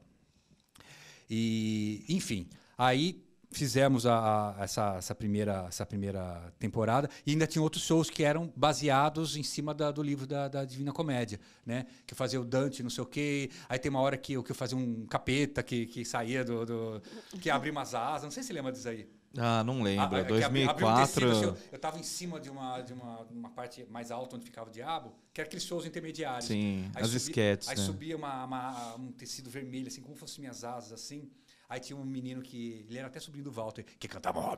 [1.30, 7.62] E, enfim, aí fizemos a, a, essa, essa, primeira, essa primeira temporada e ainda tinha
[7.62, 11.86] outros shows que eram baseados em cima da, do livro da, da, Divina Comédia, né?
[12.06, 13.50] Que eu fazia o Dante, não sei o quê.
[13.70, 16.66] Aí tem uma hora que eu, que eu fazia um capeta que, que saía do,
[16.66, 17.02] do
[17.40, 18.24] que abria umas asas.
[18.24, 19.08] Não sei se você lembra disso aí.
[19.38, 20.18] Ah, não lembro.
[20.18, 20.88] Ah, 2004.
[20.88, 24.36] Um tecido, assim, eu estava em cima de uma, de uma, uma parte mais alta
[24.36, 26.46] onde ficava o diabo, que era aqueles shows intermediários.
[26.46, 27.68] Sim, aí as subia, esquetes.
[27.70, 27.84] Aí né?
[27.84, 31.30] subia uma, uma, um tecido vermelho, assim, como fossem minhas asas, assim.
[31.70, 32.86] Aí tinha um menino que.
[32.90, 34.56] Ele era até sobrinho do Walter, que cantava.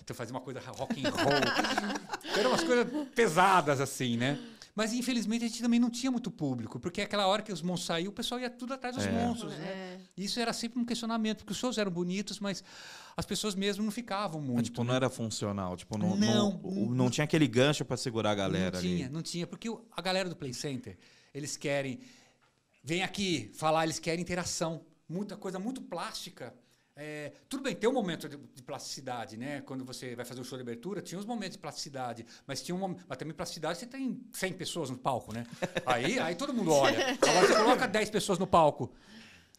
[0.00, 2.32] Então fazia uma coisa rock and roll.
[2.38, 4.38] Eram umas coisas pesadas, assim, né?
[4.74, 7.88] Mas infelizmente a gente também não tinha muito público, porque aquela hora que os monstros
[7.88, 9.10] saíram, o pessoal ia tudo atrás dos É.
[9.12, 9.66] monstros, né?
[9.68, 10.00] É.
[10.16, 12.64] Isso era sempre um questionamento, porque os shows eram bonitos, mas
[13.14, 14.56] as pessoas mesmo não ficavam muito.
[14.56, 14.88] Mas, tipo, né?
[14.88, 15.76] não era funcional.
[15.76, 18.96] Tipo, não, Não, não, não- não tinha aquele gancho pra segurar a galera não ali.
[18.96, 20.96] tinha, não tinha, porque a galera do Play Center,
[21.34, 22.00] eles querem
[22.82, 24.80] vem aqui falar, eles querem interação,
[25.12, 26.54] muita coisa muito plástica.
[26.94, 29.62] É, tudo bem, tem um momento de, de plasticidade, né?
[29.62, 32.74] Quando você vai fazer o show de abertura, tinha uns momentos de plasticidade, mas tinha
[32.74, 35.46] um mas também plasticidade, você tem 100 pessoas no palco, né?
[35.86, 36.98] Aí, aí todo mundo olha.
[37.22, 38.92] Agora você coloca 10 pessoas no palco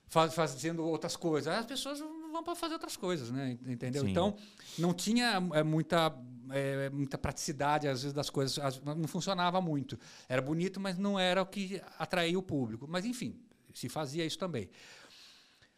[0.08, 1.52] faz- fazendo outras coisas.
[1.52, 3.58] Aí as pessoas vão para fazer outras coisas, né?
[3.66, 4.04] Entendeu?
[4.04, 4.12] Sim.
[4.12, 4.36] Então,
[4.78, 6.16] não tinha é, muita,
[6.52, 8.60] é, muita praticidade, às vezes, das coisas.
[8.60, 9.98] As- não funcionava muito.
[10.30, 12.88] Era bonito, mas não era o que atraía o público.
[12.88, 13.40] Mas, enfim,
[13.74, 14.70] se fazia isso também.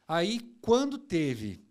[0.08, 1.64] Aí, quando teve.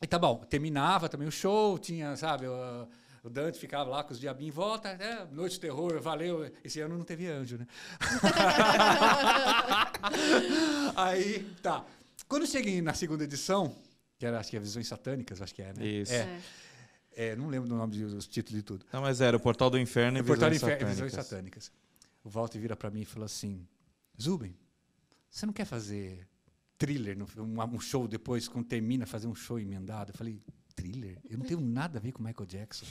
[0.00, 2.88] E tá bom, terminava também o show, tinha, sabe, o,
[3.22, 5.28] o Dante ficava lá com os diabinhos em volta, né?
[5.30, 6.50] Noite de terror, valeu.
[6.64, 7.66] Esse ano não teve anjo, né?
[10.96, 11.86] Aí, tá.
[12.26, 13.76] Quando eu cheguei na segunda edição,
[14.18, 15.86] que era, acho que é Visões Satânicas, acho que é, né?
[15.86, 16.12] Isso.
[16.12, 16.40] É,
[17.14, 18.84] é, não lembro do nome dos títulos de tudo.
[18.92, 21.12] Não, mas era o Portal do Inferno e É Portal do Visões Inferno, Satânicas.
[21.12, 21.72] Visões Satânicas.
[22.24, 23.64] O Walter vira pra mim e falou assim:
[24.20, 24.58] Zuben,
[25.30, 26.26] você não quer fazer
[26.82, 30.10] thriller, um, show depois, quando termina, fazer um show emendado?
[30.10, 30.40] Eu falei:
[30.74, 31.18] thriller?
[31.30, 32.84] Eu não tenho nada a ver com Michael Jackson.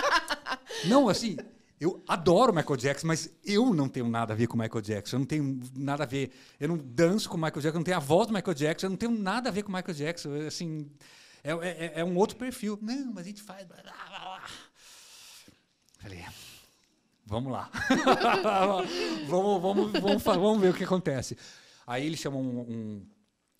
[0.86, 1.38] não, assim,
[1.80, 5.16] eu adoro Michael Jackson, mas eu não tenho nada a ver com Michael Jackson.
[5.16, 6.32] Eu não tenho nada a ver.
[6.60, 8.90] Eu não danço com Michael Jackson, eu não tenho a voz do Michael Jackson, eu
[8.90, 10.34] não tenho nada a ver com Michael Jackson.
[10.46, 10.90] Assim,
[11.42, 12.78] é, é- é um outro perfil.
[12.82, 13.66] Não, mas a gente faz.
[15.98, 16.26] Falei,
[17.24, 17.70] vamos lá.
[19.26, 21.38] vamos, vamos, vamos, vamos ver o que acontece.
[21.88, 23.06] Aí ele chamou um, um,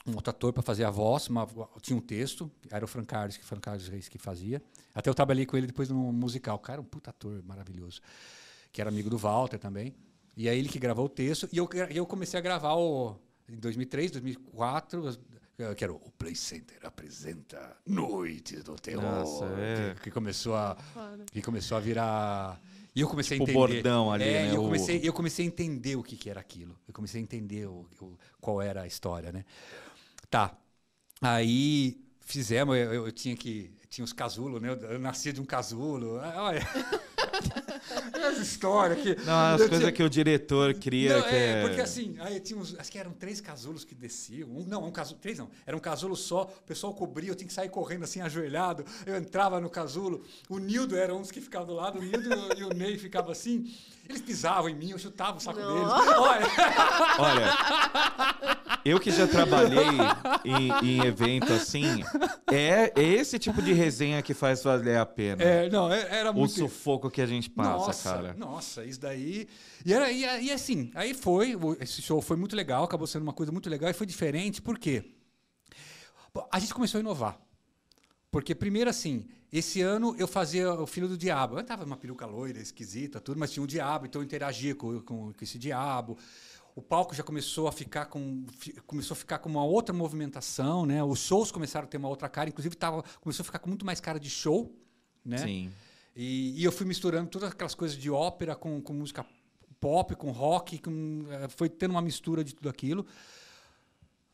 [0.08, 1.48] um outro ator para fazer a voz, uma-
[1.80, 4.62] tinha um texto, era o Fran Carlos, que Fran Carlos Reis que fazia.
[4.94, 6.56] Até eu trabalhei com ele depois no musical.
[6.56, 8.02] O cara é um puta ator maravilhoso,
[8.70, 9.94] que era amigo do Walter também.
[10.36, 13.16] E aí ele que gravou o texto, e eu, e eu comecei a gravar o,
[13.48, 15.18] em 2003, 2004,
[15.74, 19.94] que era o Play Center apresenta Noites do Terror, Nossa, é.
[19.94, 20.76] que, que começou a
[21.32, 22.60] que começou a virar.
[22.94, 23.82] E eu comecei a Tipo entender.
[23.82, 26.40] bordão ali, é, né, Eu o- comecei, eu comecei a entender o que, que era
[26.40, 26.76] aquilo.
[26.86, 29.44] Eu comecei a entender o, o- qual era a história, né?
[30.30, 30.56] Tá.
[31.20, 33.72] Aí fizemos, eu, eu- eu tinha que.
[33.90, 34.70] Tinha os casulos, né?
[34.70, 36.20] Eu, eu nasci de um casulo.
[36.20, 36.60] Ah, Olha.
[38.38, 39.16] Essa história aqui.
[39.24, 41.60] Não, as coisas tinha- que o diretor cria não, que é, é...
[41.62, 44.48] porque assim, aí tinha uns, acho que eram três casulos que desciam.
[44.48, 45.48] Um, não, um casulo, três não.
[45.66, 48.84] Era um casulo só, o pessoal cobria, eu tinha que sair correndo assim, ajoelhado.
[49.04, 50.22] Eu entrava no casulo.
[50.48, 53.32] O Nildo era um dos que ficava do lado, o Nildo e o Ney ficavam
[53.32, 53.72] assim.
[54.08, 55.74] Eles pisavam em mim, eu chutava o saco Não.
[55.74, 55.92] deles.
[56.18, 56.46] Olha,
[57.18, 59.86] Olha, eu que já trabalhei
[60.44, 62.02] em, em evento assim,
[62.50, 65.42] é, é esse tipo de resenha que faz valer a pena.
[65.42, 66.54] é, não, é- era o muito.
[66.54, 68.34] sufoco que a gente passa, nossa, cara.
[68.38, 69.46] Nossa, isso daí.
[69.84, 73.22] E, era, e, e assim, aí foi, o- esse show foi muito legal, acabou sendo
[73.22, 75.04] uma coisa muito legal e foi diferente, por quê?
[76.50, 77.38] A gente começou a inovar.
[78.30, 81.58] Porque, primeiro, assim, esse ano eu fazia o Filho do Diabo.
[81.58, 85.00] Eu tava uma peruca loira, esquisita, tudo, mas tinha um diabo, então eu interagia com,
[85.00, 86.18] com, com esse diabo.
[86.74, 88.44] O palco já começou a ficar com
[88.86, 91.02] começou a ficar com uma outra movimentação, né?
[91.02, 93.84] Os shows começaram a ter uma outra cara, inclusive tava, começou a ficar com muito
[93.84, 94.72] mais cara de show,
[95.24, 95.38] né?
[95.38, 95.72] Sim.
[96.14, 99.24] E, e eu fui misturando todas aquelas coisas de ópera com, com música
[99.80, 103.06] pop, com rock, com, eh, foi tendo uma mistura de tudo aquilo.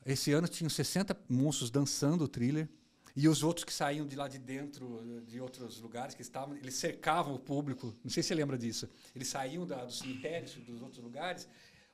[0.04, 2.68] Esse ano tinham 60 monstros dançando o thriller.
[3.16, 6.74] E os outros que saíam de lá de dentro, de outros lugares que estavam, eles
[6.74, 7.94] cercavam o público.
[8.02, 8.88] Não sei se você lembra disso.
[9.14, 11.46] Eles saíam da, dos cemitérios, dos outros lugares.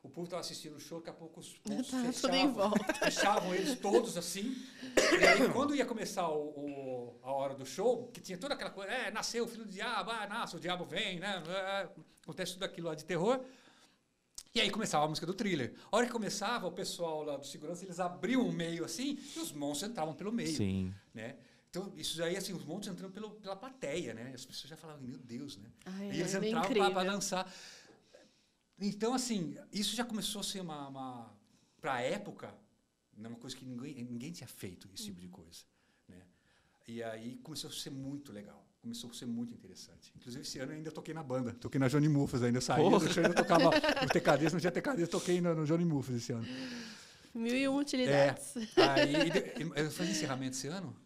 [0.02, 2.72] O público estava assistindo o show, daqui a pouco os Tava tudo fechavam,
[3.04, 4.56] fechavam eles todos assim.
[5.20, 8.70] E aí, quando ia começar o, o- a hora do show, que tinha toda aquela
[8.70, 11.42] coisa, é, nasceu o filho do diabo, ah, nasce, o diabo vem, né?
[11.46, 11.88] é,
[12.22, 13.44] acontece tudo aquilo lá de terror.
[14.54, 15.74] E aí começava a música do thriller.
[15.92, 19.38] A hora que começava, o pessoal lá do segurança, eles abriam o meio assim, e
[19.38, 20.56] os monstros entravam pelo meio.
[20.56, 20.92] Sim.
[21.14, 21.36] Né?
[21.68, 24.32] Então, isso aí, assim, os monstros entrando pelo, pela plateia, né?
[24.34, 25.70] As pessoas já falavam, meu Deus, né?
[25.86, 27.52] Ai, e eles era entravam para dançar.
[28.80, 30.88] Então, assim, isso já começou a ser uma.
[30.88, 31.32] uma
[31.80, 32.52] para a época,
[33.16, 35.32] né, uma coisa que ninguém, ninguém tinha feito, esse tipo de Uhum.
[35.32, 35.62] coisa.
[36.08, 36.22] Né?
[36.88, 38.66] E aí começou a ser muito legal.
[38.82, 40.10] Começou a ser muito interessante.
[40.16, 41.52] Inclusive, esse ano eu ainda toquei na banda.
[41.60, 42.56] Toquei na Johnny Mufas ainda.
[42.58, 42.98] Eu saí Porra.
[42.98, 44.50] do show, ainda tocava no TKD.
[44.50, 46.46] Não tinha TKD, eu toquei no, no Johnny Mufas esse ano.
[47.34, 48.54] Mil e um utilidades.
[48.76, 50.96] Aí, e de- eu fazia encerramento esse ano?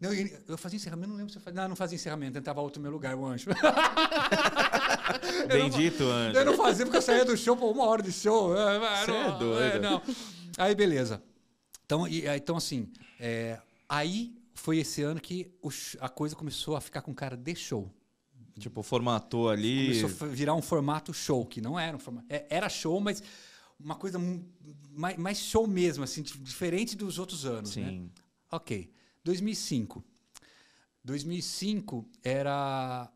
[0.00, 1.60] Não, eu, eu fazia encerramento, não lembro se eu fazia.
[1.60, 3.48] Não, não fazia encerramento, tentava outro meu lugar, o anjo.
[5.48, 6.36] Bendito anjo.
[6.38, 8.56] Eu não fazia porque eu saía do show por uma hora de show.
[8.56, 9.80] É, Cê é não, doido.
[9.80, 10.02] não.
[10.56, 11.22] Aí, beleza.
[11.86, 13.58] Então, e, então assim, é,
[13.88, 15.50] aí foi esse ano que
[16.00, 17.90] a coisa começou a ficar com cara de show.
[18.58, 20.00] Tipo, formatou ali.
[20.00, 22.26] Começou a virar um formato show, que não era um formato.
[22.28, 23.22] é- Era show, mas
[23.78, 24.18] uma coisa
[25.16, 27.76] mais, show mesmo, assim, di- diferente dos outros anos.
[27.76, 27.88] Né?
[27.88, 28.10] Sim.
[28.50, 28.92] Ok.
[29.22, 30.02] 2005.
[31.04, 33.10] 2005 era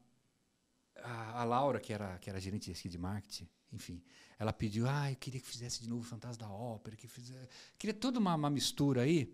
[1.02, 4.00] a, Laura, que era, que era gerente de marketing, enfim,
[4.38, 7.48] ela pediu, ah, eu queria que fizesse de novo o Fantasma da Ópera, que fizesse...
[7.78, 9.32] queria toda uma, uma mistura aí.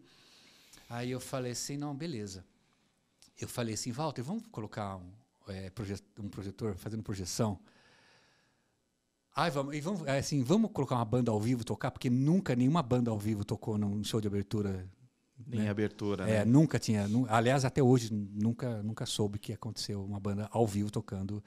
[0.89, 2.45] Aí eu falei assim, não, beleza.
[3.39, 5.11] Eu falei assim, Walter, vamos colocar um,
[5.49, 7.59] é, proje- um projetor, fazendo projeção?
[9.35, 12.57] Ai, vamos, e vamos, é, assim, vamos colocar uma banda ao vivo tocar, porque nunca
[12.57, 14.89] nenhuma banda ao vivo tocou num show de abertura
[15.53, 15.69] Em né?
[15.69, 16.45] abertura, É, né?
[16.45, 17.07] nunca tinha.
[17.07, 21.43] nu- aliás, até hoje, nunca, nunca soube que aconteceu uma banda ao vivo tocando.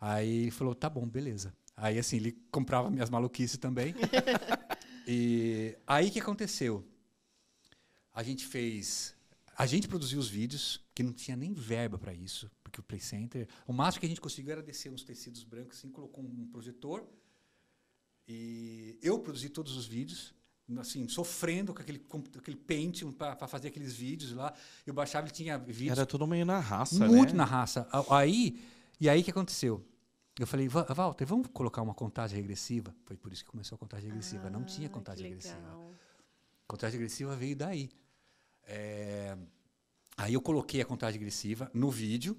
[0.00, 1.52] Aí ele falou: tá bom, beleza.
[1.76, 3.94] Aí, assim, ele comprava minhas maluquices também.
[5.06, 6.84] e aí, que aconteceu?
[8.16, 9.14] A gente fez.
[9.58, 13.00] A gente produziu os vídeos, que não tinha nem verba para isso, porque o Play
[13.00, 13.46] Center.
[13.66, 17.06] O máximo que a gente conseguiu era descer uns tecidos brancos, assim, colocou um projetor.
[18.28, 20.34] E eu produzi todos os vídeos,
[20.78, 24.52] assim, sofrendo com aquele, com aquele Pentium para fazer aqueles vídeos lá.
[24.86, 27.36] Eu baixava, ele tinha vídeos Era tudo meio na raça, muito né?
[27.38, 27.88] na raça.
[27.92, 28.60] A- Aí,
[29.00, 29.84] e aí o que aconteceu?
[30.38, 32.94] Eu falei, "Va- Walter, vamos colocar uma contagem regressiva?
[33.04, 34.50] Foi por isso que começou a contagem regressiva.
[34.50, 35.56] Não tinha Ah, contagem regressiva.
[35.56, 35.94] legal.
[36.66, 37.88] Contagem regressiva veio daí.
[38.66, 39.36] É,
[40.18, 42.36] Aí eu coloquei a contagem regressiva no vídeo.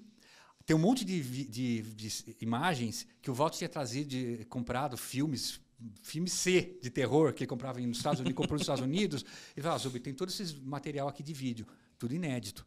[0.65, 5.61] Tem um monte de, de- de imagens que o Walter tinha trazido, de, comprado filmes,
[6.01, 9.23] filme C de terror que ele comprava nos Estados Unidos, comprou nos Estados Unidos.
[9.55, 11.67] Ele falou, ah, Zubi, tem todo esse material aqui de vídeo,
[11.99, 12.65] tudo inédito.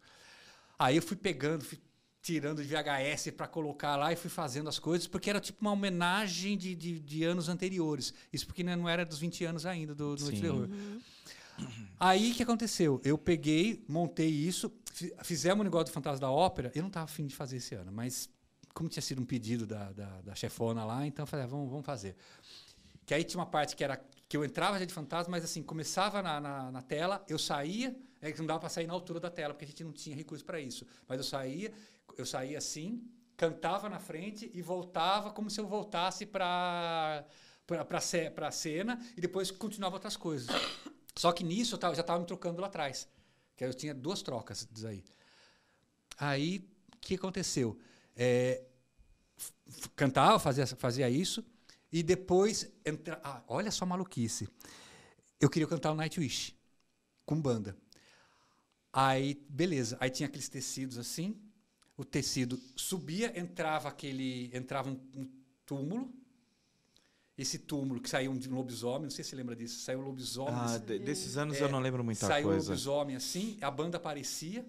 [0.79, 1.79] Aí eu fui pegando, fui
[2.23, 5.73] tirando de VHS para colocar lá e fui fazendo as coisas, porque era tipo uma
[5.73, 8.15] homenagem de, de, de anos anteriores.
[8.33, 10.47] Isso porque não era dos 20 anos ainda do, do Noite Sim.
[11.99, 13.01] Aí o que aconteceu?
[13.05, 16.73] Eu peguei, montei isso, fi- fizemos um negócio do Fantasma da Ópera.
[16.75, 18.29] Eu não estava afim de fazer esse ano, mas
[18.73, 21.69] como tinha sido um pedido da, da, da chefona lá, então eu falei, ah, vamos,
[21.69, 22.17] vamos fazer.
[23.05, 25.61] Que aí tinha uma parte que era que eu entrava já de fantasma, mas assim,
[25.61, 29.19] começava na, na, na tela, eu saía, é que não dava para sair na altura
[29.19, 30.87] da tela, porque a gente não tinha recurso para isso.
[31.09, 31.73] Mas eu saía,
[32.17, 33.03] eu saía assim,
[33.37, 37.25] cantava na frente e voltava como se eu voltasse para
[37.67, 40.49] para a cena e depois continuava outras coisas.
[41.21, 43.07] Só que nisso eu já estava me trocando lá atrás.
[43.55, 45.05] Que eu tinha duas trocas disso aí.
[46.17, 47.79] Aí, o que aconteceu?
[48.17, 48.63] É,
[49.95, 51.45] cantava, fazia, fazia isso,
[51.93, 52.73] e depois.
[52.87, 54.49] Entra, ah, olha só a maluquice.
[55.39, 56.57] Eu queria cantar o Nightwish,
[57.27, 57.77] com banda.
[58.91, 59.99] Aí, beleza.
[60.01, 61.39] Aí tinha aqueles tecidos assim,
[61.99, 64.51] o tecido subia, entrava aquele.
[64.57, 65.31] entrava um, um
[65.67, 66.11] túmulo.
[67.41, 70.03] Esse túmulo que saiu de um lobisomem, não sei se você lembra disso, saiu um
[70.03, 70.53] lobisomem.
[70.55, 72.69] Ah, assim, de- desses anos É, eu não lembro muita saiu coisa.
[72.69, 74.63] lobisomem assim, a banda aparecia.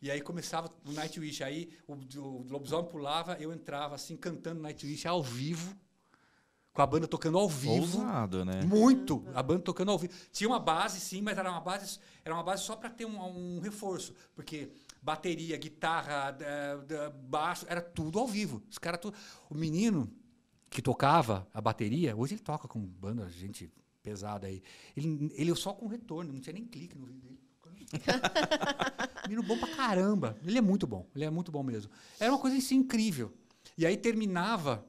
[0.00, 1.42] E aí começava o Nightwish.
[1.42, 5.74] Aí o, o lobisomem pulava, eu entrava assim, cantando Nightwish ao vivo,
[6.72, 7.98] com a banda tocando ao vivo.
[7.98, 8.62] Ousado, né?
[8.62, 9.24] Muito.
[9.34, 10.12] A banda tocando ao vivo.
[10.30, 13.56] Tinha uma base, sim, mas era uma base, era uma base só para ter um,
[13.56, 14.14] um reforço.
[14.32, 14.70] Porque
[15.02, 16.36] bateria, guitarra,
[17.24, 18.62] baixo, era tudo ao vivo.
[18.70, 19.16] Os cara tudo.
[19.50, 20.08] O menino
[20.70, 24.62] que tocava a bateria, hoje ele toca com banda, gente pesada aí.
[24.96, 27.40] Ele, ele só com retorno, não tinha nem clique no vídeo dele.
[29.28, 30.36] Menino bom pra caramba.
[30.44, 31.06] Ele é muito bom.
[31.14, 31.90] Ele é muito bom mesmo.
[32.18, 33.32] Era uma coisa assim incrível.
[33.76, 34.86] E aí terminava.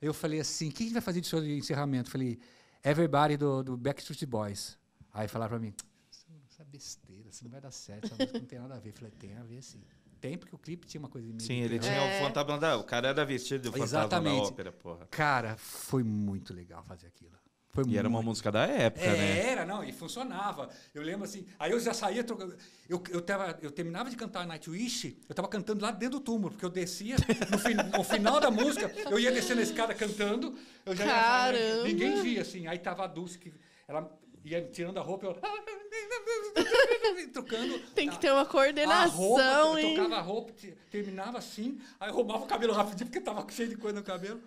[0.00, 2.08] Eu falei assim: o que a gente vai fazer de de encerramento?
[2.08, 2.38] Eu falei:
[2.84, 4.78] Everybody do, do Backstreet Boys.
[5.12, 5.74] Aí falaram pra mim:
[6.10, 8.90] isso é besteira, isso não vai dar certo, essa música não tem nada a ver.
[8.90, 9.82] Eu falei: tem a ver sim.
[10.20, 12.20] Tem, porque o clipe tinha uma coisa meio Sim, ele tinha É.
[12.20, 12.76] o fantasma da...
[12.76, 14.36] O cara era vestido de fantasma Exatamente.
[14.42, 15.06] da ópera, porra.
[15.10, 17.36] Cara, foi muito legal fazer aquilo.
[17.70, 19.46] Foi E era uma muito música da época, É, né?
[19.50, 20.70] Era, não, e funcionava.
[20.94, 22.56] Eu lembro assim, aí eu já saía trocando.
[22.88, 26.50] Eu, eu, tava, eu terminava de cantar Nightwish, eu tava cantando lá dentro do túmulo,
[26.50, 27.16] porque eu descia,
[27.52, 31.12] no, fin- no final da música, eu ia descendo a escada cantando, eu já ia
[31.12, 31.58] Caramba!
[31.58, 32.66] falando, ninguém via, assim.
[32.66, 33.52] Aí tava a Dulce, que
[33.86, 34.10] ela
[34.48, 35.34] ia tirando a roupa, eu.
[37.32, 37.78] trocando.
[37.94, 39.94] Tem que a- ter uma a coordenação, roupa, eu hein?
[39.96, 43.68] tocava a roupa, te- terminava assim, aí eu roubava o cabelo rapidinho, porque tava cheio
[43.68, 44.40] de coisa no cabelo.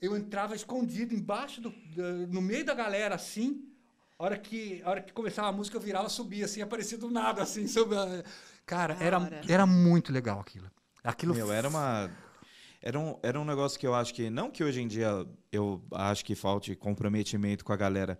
[0.00, 1.72] Eu entrava escondido embaixo, do,
[2.28, 3.64] no meio da galera, assim.
[4.18, 7.10] A hora, que, a hora que começava a música, eu virava, subia, assim, aparecia do
[7.10, 7.66] nada, assim.
[7.68, 8.22] Sobre a-
[8.64, 10.70] Cara, era, era muito legal aquilo.
[11.02, 12.10] Aquilo Meu, era uma.
[12.82, 14.28] Era um, era um negócio que eu acho que.
[14.28, 18.18] Não que hoje em dia eu acho que falte comprometimento com a galera.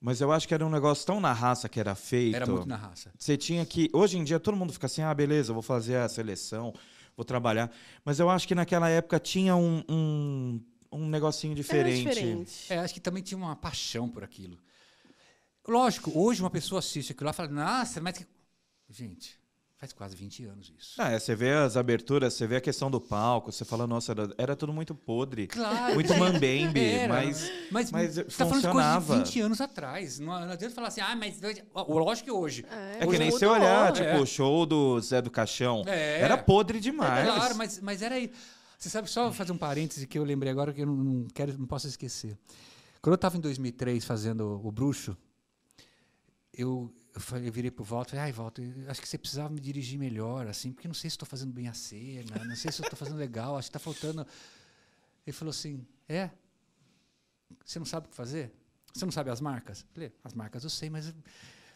[0.00, 2.36] Mas eu acho que era um negócio tão na raça que era feito.
[2.36, 3.12] Era muito na raça.
[3.18, 3.90] Você tinha que.
[3.92, 6.72] Hoje em dia todo mundo fica assim, ah, beleza, vou fazer a seleção,
[7.16, 7.70] vou trabalhar.
[8.04, 10.60] Mas eu acho que naquela época tinha um, um,
[10.92, 12.08] um negocinho Era diferente.
[12.08, 12.72] diferente.
[12.72, 14.56] É, acho que também tinha uma paixão por aquilo.
[15.66, 18.18] Lógico, hoje uma pessoa assiste aquilo lá e fala, nossa, mas.
[18.18, 18.26] que-"
[18.90, 19.38] Gente,
[19.78, 20.94] faz quase 20 anos isso.
[20.98, 24.10] Ah, é, você vê as aberturas, você vê a questão do palco, você fala, nossa,
[24.10, 25.46] era, era tudo muito podre.
[25.46, 25.94] Claro.
[25.94, 29.16] Muito mambembe, Era, mas, mas, mas você tá falando de coisa de funcionava.
[29.18, 30.18] 20 anos atrás.
[30.18, 31.40] Não, não adianta falar assim, ah, mas
[31.74, 32.66] lógico que hoje.
[32.98, 33.92] É que nem você olhar, né?
[33.92, 34.20] tipo, É.
[34.20, 35.84] o show do Zé do Caixão.
[35.86, 36.22] É.
[36.22, 37.24] Era podre demais.
[37.24, 38.32] Claro, mas, mas era aí.
[38.76, 41.56] Você sabe, só fazer um parêntese que eu lembrei agora que eu não, não quero,
[41.56, 42.36] não posso esquecer.
[43.00, 45.16] Quando eu estava em 2003 fazendo o Bruxo,
[46.52, 49.48] eu, eu, falei, eu virei pro Walter e falei, ai, Walter, acho que você precisava
[49.48, 52.70] me dirigir melhor, assim, porque não sei se estou fazendo bem a cena, não sei
[52.72, 54.26] se eu estou fazendo legal, acho que está faltando.
[55.26, 56.30] Ele falou assim, é?
[57.64, 58.52] Você não sabe o que fazer?
[58.94, 59.80] Você não sabe as marcas?
[59.82, 61.14] Eu falei, as marcas eu sei, mas eu-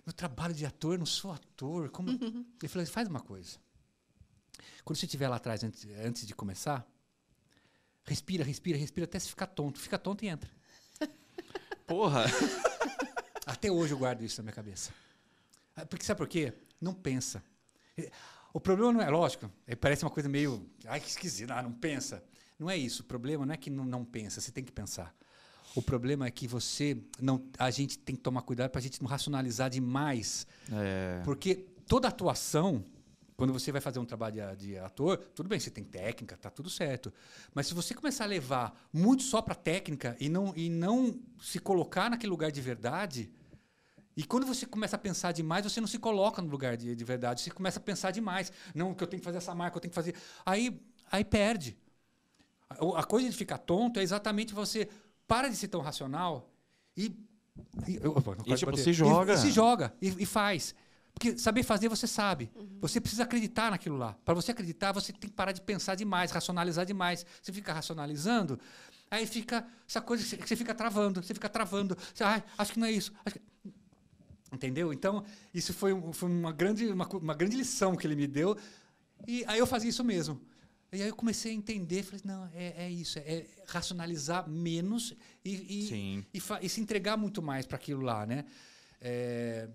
[0.04, 1.88] meu trabalho de ator, eu não sou ator.
[1.90, 2.10] Como...
[2.10, 3.58] Ele falou, faz uma coisa.
[4.84, 6.84] Quando você estiver lá atrás, antes, antes de começar,
[8.04, 9.78] respira, respira, respira até se ficar tonto.
[9.78, 10.50] Fica tonto e entra.
[11.86, 12.24] Porra.
[13.46, 14.92] Até hoje eu guardo isso na minha cabeça.
[15.76, 16.52] Ah, Porque sabe por quê?
[16.80, 17.42] Não pensa.
[18.52, 21.72] O problema não é, lógico, eh, parece uma coisa meio, ai que esquisito, ah, não
[21.72, 22.22] pensa.
[22.58, 23.02] Não é isso.
[23.02, 25.14] O problema não é que não, não pensa, você tem que pensar.
[25.74, 29.00] O problema é que você não, a gente tem que tomar cuidado para a gente
[29.00, 31.22] não racionalizar demais É.
[31.24, 32.84] Porque toda atuação,
[33.36, 36.50] quando você vai fazer um trabalho de, de ator, tudo bem, você tem técnica, tá
[36.50, 37.12] tudo certo.
[37.54, 41.58] Mas se você começar a levar muito só para técnica e não, e não se
[41.58, 43.30] colocar naquele lugar de verdade,
[44.16, 47.04] e quando você começa a pensar demais, você não se coloca no lugar de, de
[47.04, 48.52] verdade, você começa a pensar demais.
[48.74, 50.14] Não, que eu tenho que fazer essa marca, eu tenho que fazer.
[50.44, 51.76] Aí, aí perde.
[52.68, 54.88] A, a coisa de ficar tonto é exatamente você
[55.26, 56.50] para de ser tão racional
[56.96, 57.14] e.
[57.86, 58.12] E, eu-
[58.46, 59.32] E, tipo, se joga.
[59.32, 60.74] E, e se joga e, e faz.
[61.12, 62.50] Porque saber fazer, você sabe.
[62.54, 62.78] Uhum.
[62.80, 64.16] Você precisa acreditar naquilo lá.
[64.24, 67.26] Para você acreditar, você tem que parar de pensar demais, racionalizar demais.
[67.42, 68.58] Você fica racionalizando,
[69.10, 71.96] aí fica essa coisa que você- fica travando, você fica travando.
[72.14, 73.12] Você, ai, acho que não é isso.
[73.26, 73.51] acho que-"
[74.52, 74.92] Entendeu?
[74.92, 75.24] Então,
[75.54, 78.56] isso foi, um- foi uma, grande, uma, uma grande lição que ele me deu.
[79.26, 80.40] E aí eu fazia isso mesmo.
[80.92, 85.80] E aí eu comecei a entender, falei, não, é, é isso, é racionalizar menos e,
[85.84, 86.24] e, Sim.
[86.34, 88.44] e, e se entregar muito mais para aquilo lá, né?
[89.00, 89.68] É,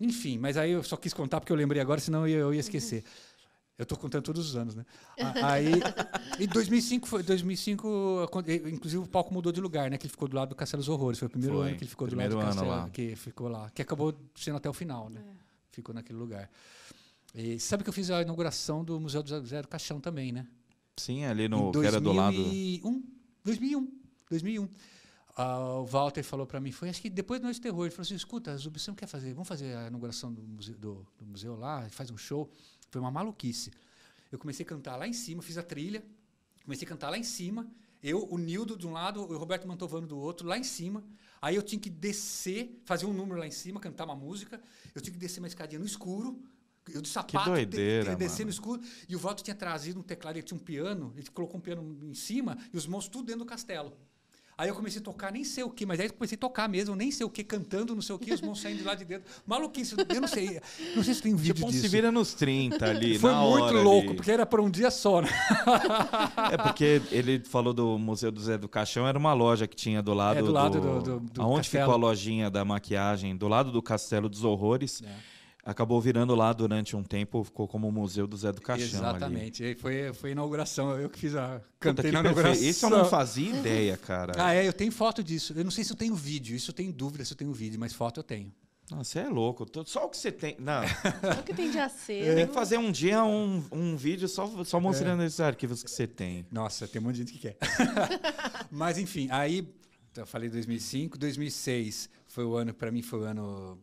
[0.00, 2.58] enfim, mas aí eu só quis contar porque eu lembrei agora, senão eu eu ia
[2.60, 3.04] esquecer.
[3.76, 4.86] Eu estou contando todos os anos, né?
[5.42, 5.66] Aí,
[6.38, 9.98] em 2005, foi, 2005, acon- eh, inclusive o palco mudou de lugar, né?
[9.98, 11.18] Que ele ficou do lado do Castelo dos Horrores.
[11.18, 12.88] Foi o primeiro Foi, ano que ele ficou do lado do Castelo, lá.
[12.90, 15.24] que ficou lá, que acabou sendo até o final, né?
[15.72, 16.48] Ficou naquele lugar.
[17.34, 20.46] E sabe que eu fiz a inauguração do Museu do Zero Caixão também, né?
[20.96, 21.70] Sim, ali no.
[21.70, 22.36] Em Que era do lado.
[22.36, 23.02] 2001.
[23.44, 23.92] 2001.
[24.30, 24.68] 2001.
[25.36, 28.02] Ah, o Walter falou para mim, foi acho que depois do Noite Terror, ele falou
[28.02, 31.26] assim, escuta, Zubi, você não quer fazer, vamos fazer a inauguração do museu, do, do
[31.26, 32.48] museu lá, faz um show.
[32.94, 33.72] Foi uma maluquice.
[34.30, 36.00] Eu comecei a cantar lá em cima, fiz a trilha,
[36.62, 37.68] comecei a cantar lá em cima,
[38.00, 41.02] eu, o Nildo de um lado, o Roberto Mantovano do outro, lá em cima.
[41.42, 44.62] Aí eu tinha que descer, fazer um número lá em cima, cantar uma música.
[44.94, 46.40] Eu tinha que descer uma escadinha no escuro,
[46.88, 48.44] eu de sapato, te- doideira, mano.
[48.44, 48.80] no escuro.
[49.08, 51.98] E o Walter tinha trazido um teclado, ele tinha um piano, ele colocou um piano
[52.08, 53.92] em cima e os monstros tudo dentro do castelo.
[54.56, 56.68] Aí eu comecei a tocar, nem sei o que, mas aí eu comecei a tocar
[56.68, 58.94] mesmo, nem sei o que, cantando, não sei o que, os monstros saindo de lá
[58.94, 59.24] de dentro.
[59.44, 60.60] Maluquice, eu não sei.
[60.94, 61.82] Não sei se tem vídeo Tipo, disso.
[61.82, 63.18] se vira nos 30 ali.
[63.18, 64.16] Foi muito louco, ali.
[64.16, 65.28] porque era para um dia só, né?
[66.52, 70.00] É porque ele falou do Museu do Zé do Caixão, era uma loja que tinha
[70.00, 71.84] do lado É, do lado do- do- do aonde castelo.
[71.84, 75.02] ficou a lojinha da maquiagem, do lado do Castelo dos Horrores.
[75.64, 78.98] Acabou virando lá durante um tempo, ficou como o Museu do Zé do Caixão.
[79.00, 79.08] ali.
[79.16, 79.64] Exatamente.
[79.64, 81.58] E foi, foi a inauguração, eu que fiz a.
[81.58, 82.62] Puta, Cantei que na inauguração.
[82.62, 84.32] Isso eu não fazia ideia, cara.
[84.36, 85.54] Ah, é, eu tenho foto disso.
[85.56, 87.80] Eu não sei se eu tenho vídeo, isso eu tenho dúvida se eu tenho vídeo,
[87.80, 88.52] mas foto eu tenho.
[88.90, 89.64] Nossa, você é louco.
[89.86, 90.56] Só o que você tem.
[90.58, 90.82] Não,
[91.34, 92.46] Só que tem de tem acervo.
[92.48, 95.26] que fazer um dia um, um vídeo só, só mostrando É.
[95.26, 96.44] esses arquivos que você tem.
[96.52, 97.56] Nossa, tem um monte de gente que quer.
[98.70, 99.66] mas enfim, aí
[100.14, 103.78] eu falei 2005, 2006 foi o ano, para mim foi o ano.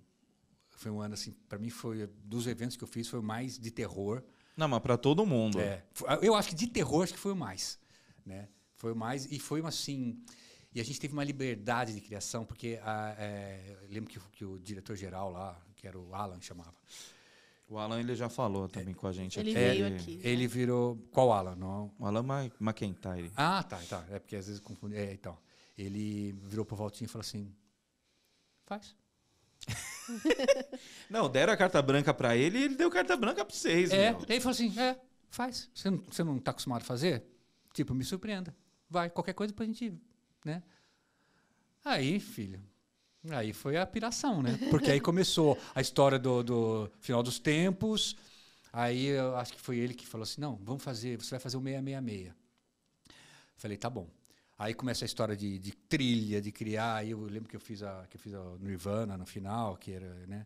[0.82, 3.60] Foi um ano assim, para mim foi dos eventos que eu fiz foi o mais
[3.60, 4.24] de terror.
[4.58, 5.60] Não, mas pra todo mundo.
[5.60, 7.78] É, Fo- eu acho que de terror acho que foi o mais,
[8.26, 8.50] né?
[8.76, 10.20] Foi o mais e foi uma assim
[10.74, 14.30] e a gente teve uma liberdade de criação porque a, é, eu lembro que, o-
[14.32, 16.74] que o diretor geral lá, que era o Alan chamava,
[17.70, 19.60] O Alan ele já falou também com a gente Ele aqui.
[19.60, 20.20] veio aqui.
[20.24, 21.56] ele virou qual Alan?
[21.56, 21.92] Não.
[22.00, 23.32] O Alan Ma- McIntyre.
[23.36, 24.04] Ah, tá, tá.
[24.10, 24.96] É porque às vezes confunde.
[24.96, 25.38] É, então,
[25.78, 27.54] ele virou pro Valtinho e falou assim:
[28.66, 28.96] faz.
[31.10, 33.92] Não, deram a carta branca pra ele e ele deu carta branca pra vocês.
[33.92, 34.26] É, meu.
[34.28, 35.00] ele falou assim: é,
[35.30, 35.70] faz.
[35.74, 37.24] Você não, você não tá acostumado a fazer?
[37.74, 38.56] Tipo, me surpreenda.
[38.90, 39.94] Vai, qualquer coisa pra gente,
[40.44, 40.62] né?
[41.84, 42.62] Aí, filho,
[43.30, 44.58] aí foi a piração, né?
[44.70, 48.16] Porque aí começou a história do, do final dos tempos.
[48.74, 51.58] Aí eu acho que foi ele que falou assim: não, vamos fazer, você vai fazer
[51.58, 52.34] o 666.
[53.58, 54.10] Falei, tá bom.
[54.62, 56.98] Aí começa a história de, de trilha, de criar.
[56.98, 59.92] Aí eu lembro que eu fiz a que eu fiz a Nirvana no final, que
[59.92, 60.46] era, né?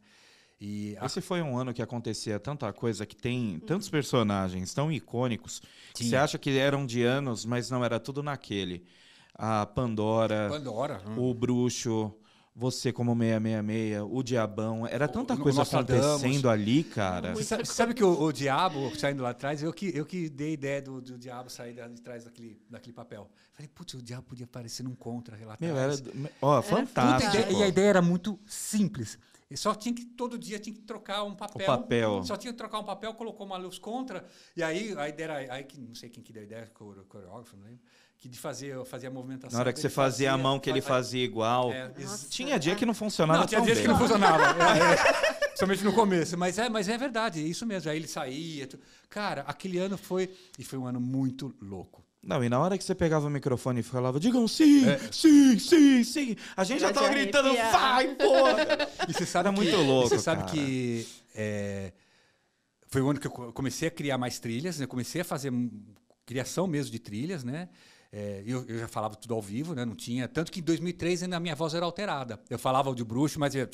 [0.59, 4.89] E a- Esse foi um ano que acontecia tanta coisa, que tem tantos personagens tão
[4.89, 5.61] icônicos,
[5.93, 8.86] que você acha que eram de anos, mas não, era tudo naquele.
[9.34, 11.20] A Pandora, Pandora, hum.
[11.20, 12.16] o Bruxo,
[12.56, 14.88] você como 666, o Diabão.
[14.88, 17.34] Era tanta o coisa acontecendo ali, cara.
[17.34, 17.39] Muito.
[17.43, 20.51] Você sabe, sabe que o, o diabo saindo lá atrás, eu que, eu que dei
[20.51, 23.30] a ideia do, do diabo sair da- de trás daquele, daquele papel.
[23.51, 25.93] Falei, putz, o diabo podia aparecer num contra lá Meu, era.
[26.41, 27.36] Ó, fantástico.
[27.36, 29.20] Ideia- e a ideia era muito simples.
[29.51, 31.68] E só tinha que, todo dia, tinha que trocar um papel.
[31.68, 32.24] papel.
[32.24, 34.26] Só tinha que trocar um papel, colocou uma luz contra.
[34.58, 37.03] E aí a ideia era, aí que, não sei quem que deu a ideia, core-
[37.08, 37.80] coreógrafo, não lembro,
[38.18, 39.55] que de fazer, fazer a movimentação.
[39.57, 41.72] Na hora que você fazia a mão que ele faz- fazia igual.
[41.72, 42.28] É, Nossa.
[42.30, 43.86] Tinha dia que não funcionava não, tinha dias bem.
[43.86, 44.43] que não funcionava.
[44.66, 45.45] É, é.
[45.55, 46.38] Principalmente no começo.
[46.38, 47.89] Mas é, mas é verdade, é isso mesmo.
[47.89, 48.68] Aí ele saía.
[48.68, 50.30] tu- Cara, aquele ano foi.
[50.59, 52.03] E foi um ano muito louco.
[52.22, 54.97] Não, e na hora que você pegava o microfone e falava, digam sim, É.
[55.11, 56.36] sim, sim, sim.
[56.57, 57.72] A gente já tava gritando, arrepiar.
[57.72, 58.57] vai, porra.
[59.07, 60.51] E você sabe Era que, muito louco, Você sabe cara.
[60.51, 61.93] que é,
[62.88, 64.88] foi o ano que eu co- comecei a criar mais trilhas, né?
[64.88, 65.53] Comecei a fazer
[66.26, 67.70] criação mesmo de trilhas, né?
[68.18, 69.84] É, eu, eu já falava tudo ao vivo, né?
[69.84, 70.26] Não tinha.
[70.26, 72.39] Tanto que em 2003 ainda a minha voz era alterada.
[72.49, 73.68] Eu falava de bruxo, mas eu,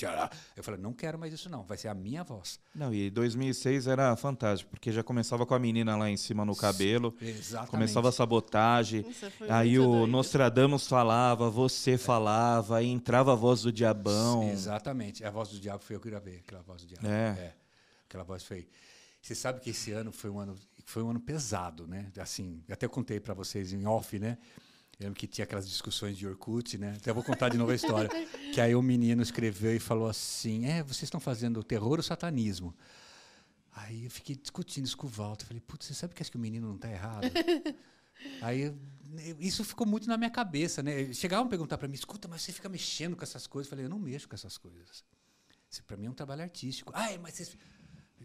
[0.57, 1.61] eu falei, não quero mais isso, não.
[1.63, 2.59] Vai ser a minha voz.
[2.73, 6.55] Não, e 2006 era fantástico, porque já começava com a menina lá em cima no
[6.55, 7.69] cabelo, Exatamente.
[7.69, 9.05] começava a sabotagem.
[9.07, 10.07] Isso foi Aí o doido.
[10.07, 14.49] Nostradamus falava, você falava, aí entrava a voz do diabão.
[14.49, 15.23] Exatamente.
[15.23, 17.05] A voz do diabo foi eu que gravei, aquela voz do diabo.
[17.05, 17.53] É.
[18.07, 18.67] Aquela voz foi.
[19.21, 20.55] Você sabe que esse ano foi um ano,
[20.91, 22.11] foi um ano pesado, né?
[22.19, 24.37] Assim, até contei para vocês em off, né?
[24.99, 26.95] Eu lembro que tinha aquelas discussões de Orkut, né?
[26.97, 28.09] Até vou contar de novo a história.
[28.53, 32.75] que aí o menino escreveu e falou assim: É, vocês estão fazendo terror ou satanismo?
[33.73, 35.45] Aí eu fiquei discutindo isso com o Walter.
[35.45, 37.23] Falei, putz, você sabe que acho que o menino não está errado?
[38.41, 38.77] Aí eu-
[39.39, 41.13] isso ficou muito na minha cabeça, né?
[41.13, 43.67] Chegavam a perguntar para mim, escuta, mas você fica mexendo com essas coisas?
[43.67, 45.03] Eu falei, eu não mexo com essas coisas.
[45.69, 46.91] Isso para mim é um trabalho artístico.
[46.93, 47.57] Ai, mas vocês...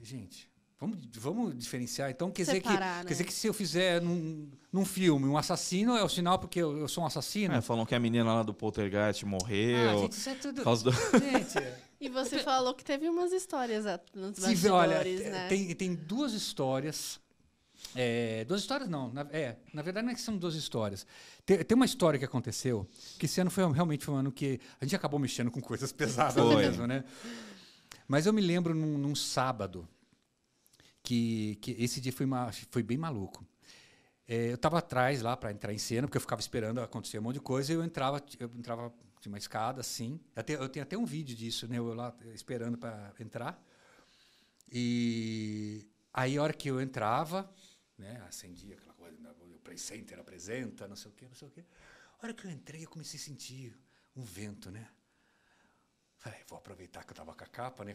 [0.02, 2.10] Gente, vamos, vamos diferenciar.
[2.10, 3.08] Então quer dizer, que, Separar, quer né?
[3.10, 6.76] dizer que se eu fizer num, num filme um assassino, é o sinal porque eu,
[6.76, 7.54] eu sou um assassino?
[7.54, 9.98] É, falam que a menina lá do Poltergeist ah, morreu.
[10.00, 10.62] gente, isso é tudo...
[10.64, 15.48] do- Gente, é- E você falou que teve umas histórias a- nos bastidores, olha, né?
[15.48, 17.18] tem, tem duas histórias.
[17.94, 21.06] É, duas histórias não, na, é, na verdade não é que são duas histórias.
[21.44, 22.86] Tem, tem uma história que aconteceu,
[23.18, 25.92] que esse ano foi realmente foi um ano que a gente acabou mexendo com coisas
[25.92, 26.56] pesadas Foi.
[26.56, 27.04] mesmo, né?
[28.08, 29.86] Mas eu me lembro num, num sábado,
[31.06, 33.46] que, que esse dia foi, uma, foi bem maluco.
[34.26, 37.22] É, eu estava atrás lá para entrar em cena, porque eu ficava esperando acontecer um
[37.22, 40.20] monte de coisa, e eu entrava, eu entrava de uma escada assim.
[40.34, 41.78] Até, eu tenho até um vídeo disso, né?
[41.78, 43.62] Eu lá esperando para entrar.
[44.70, 47.48] E aí, a hora que eu entrava,
[47.96, 48.20] né?
[48.26, 51.50] Acendia aquela coisa, né, o Play Center apresenta, não sei o quê, não sei o
[51.52, 51.64] quê.
[52.18, 53.78] A hora que eu entrei, eu comecei a sentir
[54.16, 54.88] um vento, né?
[56.16, 57.94] Falei, vou aproveitar que eu tava com a capa, né?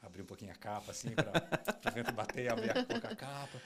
[0.00, 3.60] Abri um pouquinho a capa, assim, para o vento bater e abrir a, a capa.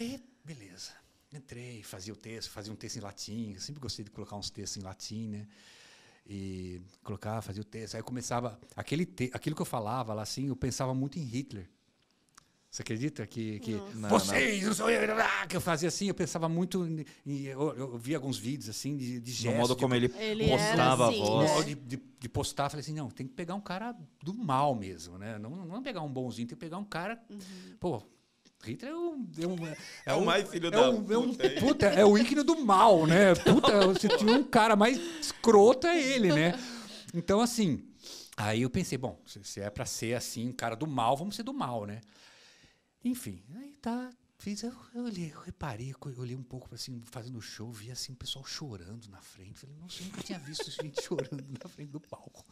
[0.00, 0.92] E, beleza.
[1.32, 3.52] Entrei, fazia o texto, fazia um texto em latim.
[3.54, 5.46] Eu sempre gostei de colocar uns textos em latim, né?
[6.26, 7.94] E colocava, fazia o texto.
[7.94, 8.58] Aí eu começava.
[8.74, 11.68] Aquele te, aquilo que eu falava lá, assim, eu pensava muito em Hitler.
[12.70, 13.72] Você acredita que, que.
[13.94, 15.00] Não, vocês, não sou eu,
[15.48, 16.86] que eu fazia assim, eu pensava muito
[17.24, 20.12] em, eu, eu vi alguns vídeos assim de, de No gestos, modo de como ele,
[20.18, 21.50] Ele postava era a assim, voz.
[21.50, 21.62] né?
[21.64, 25.16] de, de, de postar, falei assim, não, tem que pegar um cara do mal mesmo,
[25.16, 25.38] né?
[25.38, 27.18] Não, não é pegar um bonzinho, tem que pegar um cara.
[27.80, 28.02] Pô,
[28.62, 29.26] Hitler é um.
[29.38, 29.74] É, um,
[30.06, 31.60] É o mais filho é da um, é um- puta aí.
[31.60, 33.34] puta, é o ícone do mal, né?
[33.44, 36.58] Puta, você tinha um cara mais escroto, é ele, né?
[37.14, 37.82] Então, assim.
[38.36, 41.34] Aí eu pensei, bom, se, se é pra ser assim, um cara do mal, vamos
[41.36, 42.02] ser do mal, né?
[43.04, 44.12] Enfim, aí tá.
[44.38, 48.12] Fiz, eu, eu olhei, eu reparei, eu olhei um pouco assim, fazendo show, vi assim
[48.12, 49.58] o pessoal chorando na frente.
[49.58, 52.44] Falei, nossa, eu nunca tinha visto gente chorando na frente do palco.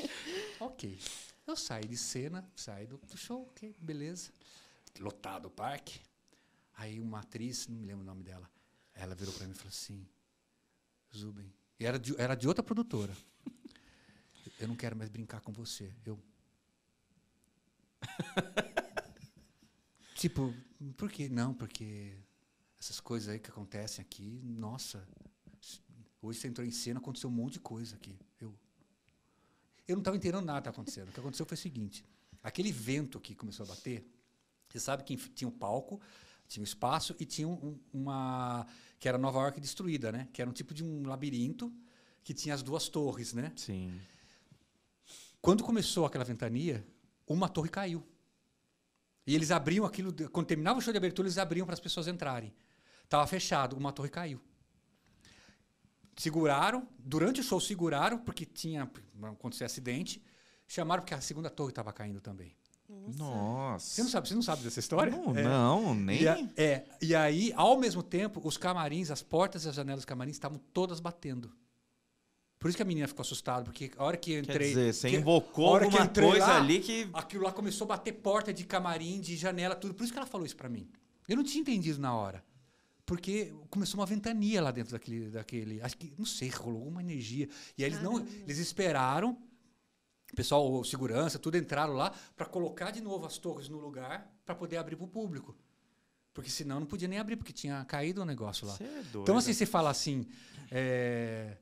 [0.58, 0.98] ok.
[1.46, 4.30] Eu saí de cena, saí do, do show, ok, beleza.
[4.98, 6.00] Lotado o parque.
[6.74, 8.50] Aí uma atriz, não me lembro o nome dela,
[8.94, 10.06] ela virou para mim e falou assim:
[11.14, 11.52] Zuben.
[11.78, 13.14] E era de, era de outra produtora.
[14.58, 15.92] Eu não quero mais brincar com você.
[16.04, 16.18] Eu.
[20.16, 20.54] tipo,
[20.96, 21.28] por quê?
[21.28, 22.12] Não, porque
[22.78, 25.06] essas coisas aí que acontecem aqui, nossa.
[26.20, 28.18] Hoje você entrou em cena, aconteceu um monte de coisa aqui.
[28.40, 28.54] Eu,
[29.86, 31.08] eu não estava entendendo nada que estava acontecendo.
[31.08, 32.04] O que aconteceu foi o seguinte:
[32.42, 34.04] aquele vento que começou a bater,
[34.68, 36.00] você sabe que tinha um palco,
[36.48, 38.66] tinha um espaço e tinha um- uma.
[38.98, 40.28] que era Nova York destruída, né?
[40.32, 41.72] Que era um tipo de um labirinto
[42.24, 43.52] que tinha as duas torres, né?
[43.56, 44.00] Sim.
[45.40, 46.84] Quando começou aquela ventania,
[47.26, 48.04] uma torre caiu.
[49.26, 51.80] E eles abriam aquilo, de- quando terminava o show de abertura, eles abriam para as
[51.80, 52.54] pessoas entrarem.
[53.04, 54.40] Estava fechado, uma torre caiu.
[56.16, 58.90] seguraram, durante o show seguraram, porque tinha
[59.22, 60.22] acontecido acidente.
[60.66, 62.56] Chamaram porque a segunda torre estava caindo também.
[63.18, 63.84] Nossa.
[63.86, 65.12] Você não sabe, você não sabe dessa história?
[65.14, 65.42] Não, É.
[65.42, 66.22] não, nem.
[66.22, 69.98] E, a- é, e aí, ao mesmo tempo, os camarins, as portas e as janelas
[70.00, 71.52] dos camarins estavam todas batendo.
[72.58, 74.68] Por isso que a menina ficou assustada, porque a hora que eu Quer entrei.
[74.68, 77.08] dizer, você que- invocou alguma coisa lá, ali que.
[77.12, 79.94] Aquilo lá começou a bater porta de camarim, de janela, tudo.
[79.94, 80.88] Por isso que ela falou isso pra mim.
[81.28, 82.42] Eu não tinha entendido na hora.
[83.04, 85.28] Porque começou uma ventania lá dentro daquele.
[85.30, 87.48] daquele acho que, não sei, rolou alguma energia.
[87.78, 88.18] E aí eles não.
[88.18, 89.38] Eles esperaram.
[90.32, 94.28] O pessoal, o segurança, tudo entraram lá para colocar de novo as torres no lugar
[94.44, 95.56] para poder abrir para o público.
[96.34, 98.74] Porque senão não podia nem abrir, porque tinha caído o negócio lá.
[98.74, 99.22] Você é doido.
[99.22, 100.26] Então, assim, você fala assim,
[100.70, 101.56] é,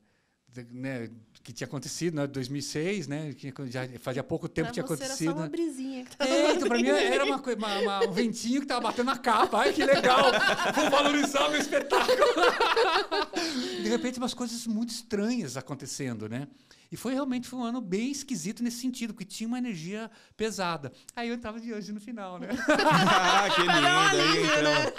[0.71, 1.09] né,
[1.43, 5.27] que tinha acontecido, né, 2006, né, que já fazia pouco tempo Pra que tinha acontecido.
[5.29, 5.49] Era só uma né?
[5.49, 9.17] brisinha É, então pra mim era uma, uma- uma- um ventinho que tava batendo na
[9.17, 9.59] capa.
[9.59, 10.31] Ai, que legal!
[10.73, 12.17] Vou valorizar meu espetáculo.
[13.83, 16.47] De repente, umas coisas muito estranhas acontecendo, né?
[16.91, 20.91] E foi realmente foi um ano bem esquisito nesse sentido, porque tinha uma energia pesada.
[21.15, 22.49] Aí eu entrava de anjo no final, né?
[22.69, 23.73] ah, que lindo.
[23.73, 24.59] Aí, né?
[24.59, 24.93] então,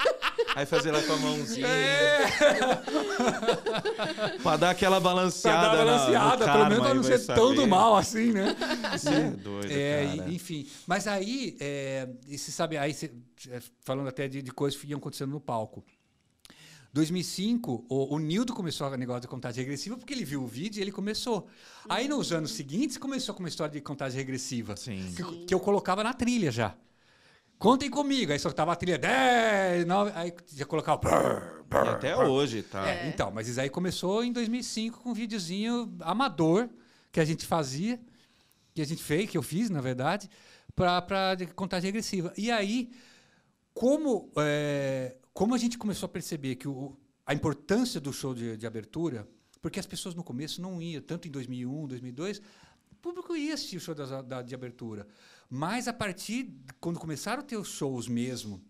[0.57, 1.67] aí fazer lá com a mãozinha.
[1.67, 2.27] É.
[4.43, 5.69] pra dar aquela Pra balanceada.
[5.69, 7.67] dar na- balanceada, no pelo karma, menos pra não ser tão do saber.
[7.69, 8.57] mal assim, né?
[8.93, 10.31] Você é doido, É, cara.
[10.33, 10.67] enfim.
[10.87, 13.13] Mas aí, é, e você sabe, aí você-
[13.51, 15.85] é, falando até de, de coisas que iam acontecendo no palco.
[16.97, 20.81] 2005, o, o Nildo começou a negócio de contagem regressiva porque ele viu o vídeo
[20.81, 21.47] e ele começou.
[21.87, 24.77] Aí nos anos seguintes começou com uma história de contagem regressiva.
[24.77, 25.13] Sim.
[25.15, 25.45] Que, Sim.
[25.47, 26.75] que eu colocava na trilha já.
[27.59, 28.33] Contem comigo.
[28.33, 30.99] Aí soltava a trilha 10, 9, aí já colocava.
[30.99, 32.29] brrr, E brrr, até brrr.
[32.31, 32.89] hoje, tá?
[32.89, 36.67] É, então, mas isso aí começou em 2005 com um videozinho amador
[37.13, 38.01] que a gente fazia,
[38.75, 40.31] que a gente fez, que eu fiz, na verdade,
[40.75, 42.33] para contagem regressiva.
[42.39, 42.91] E aí,
[43.75, 48.57] como, é, como a gente começou a perceber que o, a importância do show de,
[48.57, 49.29] de abertura,
[49.61, 52.39] porque as pessoas no começo não iam, tanto em 2001, 2002,
[52.91, 55.07] o público ia assistir o show das- da- de abertura.
[55.51, 58.63] Mas a partir, de quando começaram a ter os shows mesmo,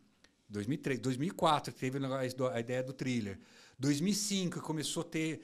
[0.49, 3.39] 2003, 2004, que teve a ideia do thriller.
[3.79, 5.41] 2005, começou a ter...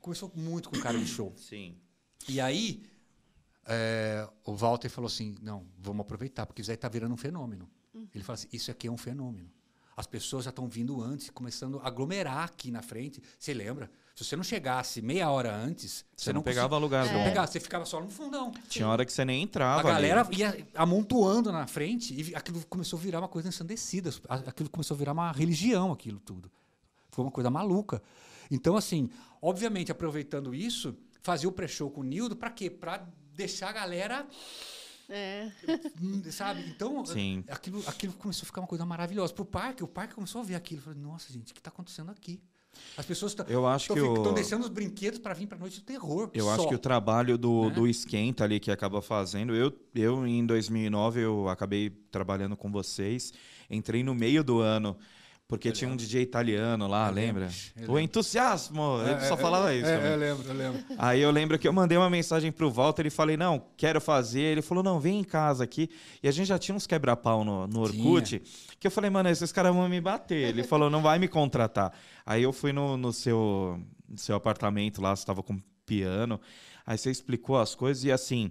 [0.00, 1.32] Começou muito com cara de show.
[1.38, 1.76] Sim.
[2.28, 2.82] E aí,
[3.66, 7.68] é, o Walter falou assim: não, vamos aproveitar, porque isso aí está virando um fenômeno.
[8.14, 9.50] Ele falou assim: isso aqui é um fenômeno.
[9.96, 13.22] As pessoas já estão vindo antes, começando a aglomerar aqui na frente.
[13.38, 13.90] Você lembra?
[14.14, 17.24] Se você não chegasse meia hora antes, Você não pegava lugar Você não bom.
[17.24, 18.52] pegava, você ficava só no fundão.
[18.68, 19.80] Tinha hora que você nem A entrava.
[19.80, 19.88] ali.
[20.08, 24.10] galera ia amontoando na frente e aquilo começou a virar uma coisa ensandecida.
[24.28, 26.50] A- Aquilo começou a virar uma religião, aquilo tudo.
[27.10, 28.02] Foi uma coisa maluca.
[28.50, 29.08] Então, assim,
[29.40, 32.68] obviamente, aproveitando isso, fazia o pré-show com o Nildo, pra quê?
[32.70, 34.26] Pra deixar a galera,
[35.08, 35.50] É.
[36.30, 36.64] sabe?
[36.68, 37.44] Então, Sim.
[37.48, 39.32] aquilo, aquilo começou a ficar uma coisa maravilhosa.
[39.32, 40.80] Pro parque, o parque começou a ver aquilo.
[40.82, 42.40] Falei, nossa, gente, o que está acontecendo aqui?
[42.96, 43.46] As pessoas estão
[44.22, 46.30] o- deixando os brinquedos para vir para noite do terror.
[46.34, 46.54] Eu só.
[46.54, 47.74] acho que o trabalho do, Né?
[47.74, 49.54] do esquenta ali que acaba fazendo.
[49.54, 53.32] Eu, eu, em 2009, eu acabei trabalhando com vocês.
[53.70, 54.96] Entrei no meio do ano.
[55.48, 55.96] Porque Eu tinha um.
[55.96, 57.54] DJ italiano lá, lembro, lembra?
[57.76, 59.00] eu O entusiasmo!
[59.06, 59.86] É, Ele só é, falava é, isso.
[59.86, 60.84] é, eu lembro, eu lembro.
[60.98, 64.40] Aí eu lembro que eu mandei uma mensagem pro Walter e falei, não, quero fazer.
[64.40, 65.88] Ele falou, não, vem em casa aqui.
[66.20, 68.42] E a gente já tinha uns quebra-pau no, no Orkut,
[68.80, 70.48] que eu falei, mano, esses caras vão me bater.
[70.48, 71.92] Ele falou, não vai me contratar.
[72.24, 76.40] Aí eu fui no, no seu, no seu apartamento lá, você estava com piano.
[76.84, 78.50] Aí você explicou as coisas e assim,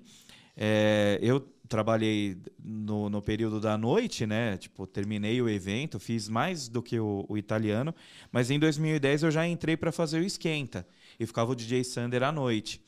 [0.55, 4.57] é, eu trabalhei no, no período da noite, né?
[4.57, 7.93] Tipo, terminei o evento, fiz mais do que o, o italiano,
[8.31, 10.87] mas em 2010 eu já entrei para fazer o esquenta
[11.19, 12.81] e ficava o DJ Sander à noite.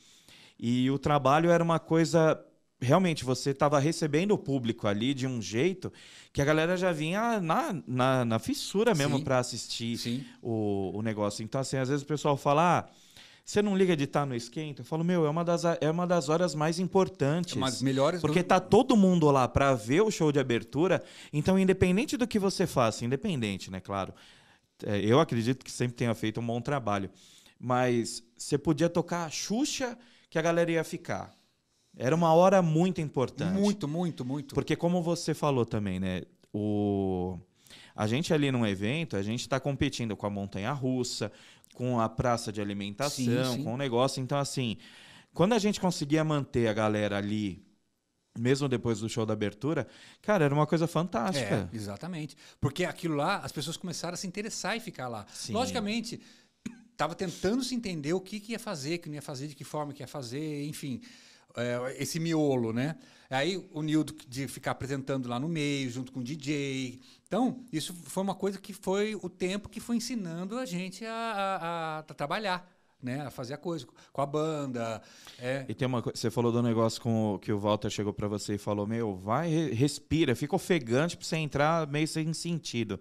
[0.58, 2.42] E o trabalho era uma coisa.
[2.80, 5.92] Realmente, você estava recebendo o público ali de um jeito
[6.32, 9.96] que a galera já vinha na, na, na fissura mesmo para assistir
[10.40, 11.42] o, o negócio.
[11.42, 12.80] Então, assim, às vezes o pessoal fala.
[12.80, 12.90] Ah,
[13.48, 14.82] você não liga de estar no esquenta?
[14.82, 17.54] Eu falo, meu, é uma das, é uma das horas mais importantes.
[17.54, 21.02] Uma das melhores Porque do- tá todo mundo lá para ver o show de abertura.
[21.32, 24.12] Então, independente do que você faça, independente, né, claro.
[24.84, 27.08] é, eu acredito que sempre tenha feito um bom trabalho.
[27.58, 29.96] Mas você podia tocar a Xuxa
[30.28, 31.34] que a galera ia ficar.
[31.96, 33.58] Era uma hora muito importante.
[33.58, 34.54] Muito, muito, muito.
[34.54, 36.20] Porque como você falou também, né?
[36.52, 37.07] O...
[37.98, 41.32] A gente ali num evento, a gente está competindo com a montanha russa,
[41.74, 43.64] com a praça de alimentação, Sim, sim.
[43.64, 44.22] com o negócio.
[44.22, 44.76] Então, assim,
[45.34, 47.60] quando a gente conseguia manter a galera ali,
[48.38, 49.84] mesmo depois do show da abertura,
[50.22, 51.68] cara, era uma coisa fantástica.
[51.72, 52.36] É, exatamente.
[52.60, 55.26] Porque aquilo lá, as pessoas começaram a se interessar e ficar lá.
[55.34, 55.52] Sim.
[55.54, 56.20] Logicamente,
[56.92, 59.56] estava tentando se entender o que, que ia fazer, o que não ia fazer, de
[59.56, 61.00] que forma que ia fazer, enfim.
[61.56, 62.96] é, esse miolo, né?
[63.28, 67.00] Aí o Nildo de ficar apresentando lá no meio, junto com o DJ.
[67.28, 71.12] Então, isso foi uma coisa que foi o tempo que foi ensinando a gente a,
[71.12, 72.66] a- a trabalhar.
[73.00, 75.00] né, a fazer a coisa com a banda.
[75.38, 75.64] É.
[75.68, 78.54] E tem uma coisa, você falou do negócio com que o Walter chegou para você
[78.54, 82.98] e falou: Meu, vai, respira, fica ofegante pra você entrar meio sem sentido.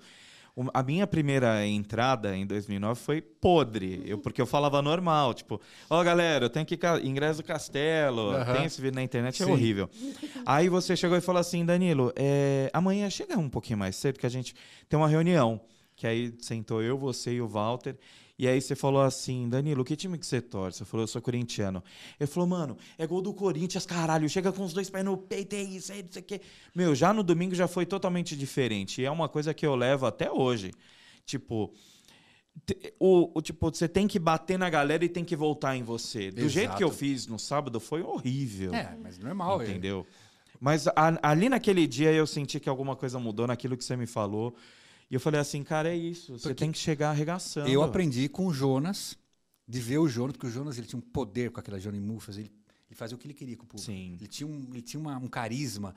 [0.74, 6.01] A minha primeira entrada em 2009 foi podre, eu, porque eu falava normal, tipo, ó
[6.01, 8.53] oh, galera, eu tenho que ingresso do castelo, uhum.
[8.55, 9.51] tem esse vídeo na internet, é Sim.
[9.51, 9.88] horrível.
[10.47, 14.26] Aí você chegou e falou assim, Danilo, é, amanhã chega um pouquinho mais cedo que
[14.26, 14.55] a gente
[14.89, 15.62] tem uma reunião,
[15.95, 17.95] que aí sentou eu, você e o Walter,
[18.39, 20.81] e aí você falou assim, Danilo, que time que você torce?
[20.81, 21.83] Eu falou, eu sou corintiano.
[22.19, 25.55] Ele falou, mano, é gol do Corinthians, caralho, chega com os dois pés no peito,
[25.55, 26.39] é isso, é isso aqui.
[26.75, 29.01] Meu, já no domingo já foi totalmente diferente.
[29.01, 30.71] E é uma coisa que eu levo até hoje.
[31.25, 31.73] Tipo,
[32.99, 36.29] o, o, tipo, você tem que bater na galera e tem que voltar em você.
[36.29, 36.49] Do Exato.
[36.49, 38.73] jeito que eu fiz no sábado foi horrível.
[38.73, 39.63] É, mas normal.
[39.63, 40.05] Entendeu?
[40.23, 40.27] É.
[40.59, 44.07] Mas a, ali naquele dia eu senti que alguma coisa mudou naquilo que você me
[44.07, 44.55] falou.
[45.10, 46.34] E eu falei assim, cara, é isso.
[46.34, 47.70] Você porque tem que chegar arregaçando.
[47.70, 49.18] Eu aprendi com o Jonas,
[49.68, 52.38] de ver o Jonas, porque o Jonas ele tinha um poder com aquela Johnny Muffas.
[52.38, 52.51] Ele,
[52.89, 53.91] ele fazia o que ele queria com o público.
[53.91, 54.14] Sim.
[54.14, 55.95] Ele tinha, um, ele tinha uma, um carisma.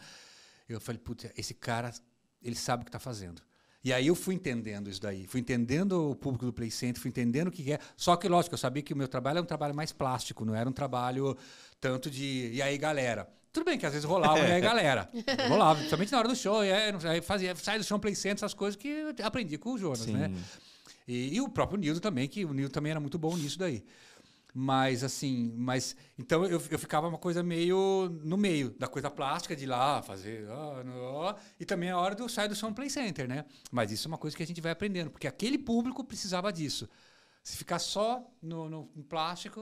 [0.69, 1.93] Eu falei, putz, esse cara,
[2.41, 3.43] ele sabe o que está fazendo.
[3.83, 5.27] E aí eu fui entendendo isso daí.
[5.27, 7.79] Fui entendendo o público do Play Center, fui entendendo o que é.
[7.97, 10.55] Só que, lógico, eu sabia que o meu trabalho era um trabalho mais plástico, não
[10.55, 11.37] era um trabalho
[11.81, 12.51] tanto de.
[12.53, 13.29] E aí, galera?
[13.53, 15.11] Tudo bem que às vezes rolava, e aí, galera?
[15.49, 18.77] Rolava, principalmente na hora do show, aí, fazia, sai do chão, play center, essas coisas
[18.77, 20.13] que eu aprendi com o Jonas, Sim.
[20.13, 20.31] né?
[21.07, 23.85] E, e, o próprio Nildo também, que o Nildo também era muito bom nisso daí.
[24.55, 29.55] Mas assim, mas então eu, eu ficava uma coisa meio no meio da coisa plástica
[29.55, 30.47] de ir lá fazer,
[31.59, 33.45] e também a hora do sair do chão play center, né?
[33.71, 36.89] Mas isso é uma coisa que a gente vai aprendendo, porque aquele público precisava disso.
[37.43, 39.61] Se ficar só no, no, no, plástico,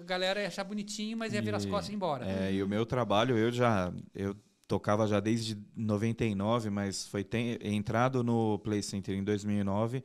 [0.00, 2.26] a galera ia achar bonitinho, mas ia virar as costas e ir embora.
[2.26, 3.92] É, e o meu trabalho, eu já.
[4.14, 4.34] Eu
[4.66, 10.02] tocava já desde 99, mas foi tem, entrado no Play Center em 2009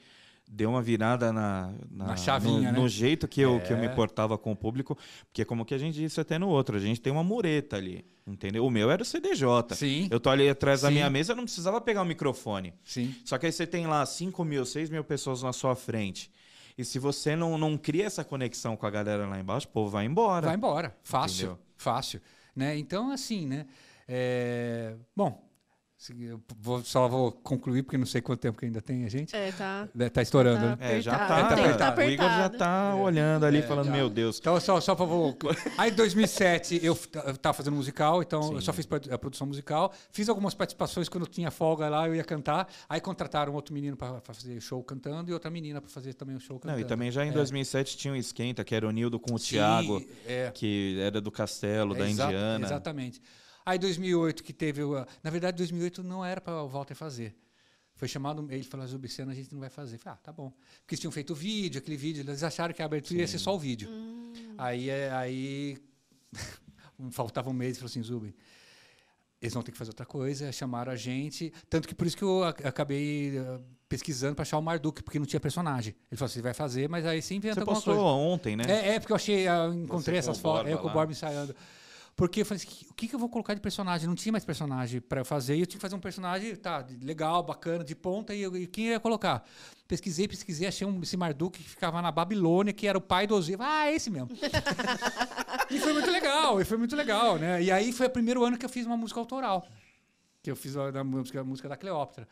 [0.50, 2.72] deu uma virada na, na, na chavinha, no, né?
[2.72, 3.60] no, jeito que eu, é.
[3.60, 3.90] que eu me é.
[3.90, 7.02] portava com o público, porque como que a gente disse até no outro, a gente
[7.02, 8.66] tem uma mureta ali, entendeu?
[8.66, 9.76] O meu era o CDJ.
[9.76, 10.08] Sim.
[10.12, 10.88] Eu tô ali atrás Sim.
[10.88, 12.74] da minha mesa, eu não precisava pegar o microfone.
[12.84, 13.16] Sim.
[13.26, 16.32] Só que aí você tem lá 5 mil, 6 mil pessoas na sua frente.
[16.78, 20.06] E se você não, não cria essa conexão com a galera lá embaixo, pô, vai
[20.06, 20.48] embora.
[20.48, 20.96] Vai embora.
[21.04, 21.46] Fácil.
[21.46, 21.60] Entendeu?
[21.78, 22.22] Fácil.
[22.56, 22.78] Né?
[22.78, 23.66] Então, assim, né?
[24.08, 24.96] É...
[25.16, 25.44] Bom,
[26.60, 29.34] Vou, só vou concluir, porque não sei quanto tempo que ainda tem a gente.
[29.36, 29.88] É, tá.
[30.12, 30.98] Tá estourando, tá né?
[30.98, 31.28] É, já tá.
[31.28, 33.02] tá, tá, o Igor já tá é.
[33.02, 34.40] olhando ali, é, falando, meu Deus.
[34.40, 35.38] Então, só, só pra vou...
[35.78, 36.96] Aí, em 2007, eu
[37.42, 38.56] tava fazendo musical, então Sim.
[38.56, 39.94] eu só fiz a produção musical.
[40.12, 42.68] Fiz algumas participações quando tinha folga lá, eu ia cantar.
[42.90, 46.38] Aí contrataram outro menino para fazer show cantando e outra menina para fazer também o
[46.38, 46.80] um show cantando.
[46.80, 47.32] Não, e também já em é.
[47.32, 50.52] 2007 tinha um Esquenta, que era o Nildo com o Sim, Thiago, é.
[50.54, 52.66] que era do Castelo, da Exa Indiana.
[52.66, 53.22] Exatamente.
[53.66, 54.82] Aí 2008 que teve,
[55.22, 57.36] na verdade 2008 não era para o Walter fazer.
[57.96, 59.98] Foi chamado, ele falou, Zubiceno a gente não vai fazer.
[59.98, 60.52] Falei, ah, tá bom.
[60.82, 63.22] Porque eles tinham feito o vídeo, aquele vídeo, eles acharam que a abertura Sim.
[63.22, 63.88] ia ser só o vídeo.
[63.90, 64.56] Hum.
[64.58, 65.78] Aí, é, aí
[67.12, 68.36] faltava um mês e falou assim, Zubi,
[69.44, 71.54] eles vão ter que fazer outra coisa, chamaram a gente.
[71.70, 73.60] Tanto que por isso que eu acabei eh,
[73.90, 75.94] pesquisando para achar o Marduk, porque não tinha personagem.
[76.10, 78.00] Ele falou assim, vai fazer, mas aí você inventa você alguma coisa.
[78.00, 78.64] Você postou ontem, né?
[78.68, 81.54] É, é, porque eu achei, eu encontrei essas fotos, é, com o Borba ensaiando.
[82.16, 84.08] Porque eu falei assim, o que, que eu vou colocar de personagem?
[84.08, 85.56] Não tinha mais personagem para eu fazer.
[85.56, 88.36] E eu tinha que fazer um personagem, tá, legal, bacana, de ponta.
[88.36, 89.44] E, eu, e quem ia colocar?
[89.88, 93.36] Pesquisei, pesquisei, achei um, esse Marduk que ficava na Babilônia, que era o pai do
[93.36, 93.60] Osiris.
[93.60, 94.30] Ah, é esse mesmo.
[95.72, 97.64] e foi muito legal, e foi muito legal, né?
[97.64, 99.68] E aí foi o primeiro ano que eu fiz uma música autoral.
[100.44, 102.28] Que eu fiz a, a música, a música da Cleópatra.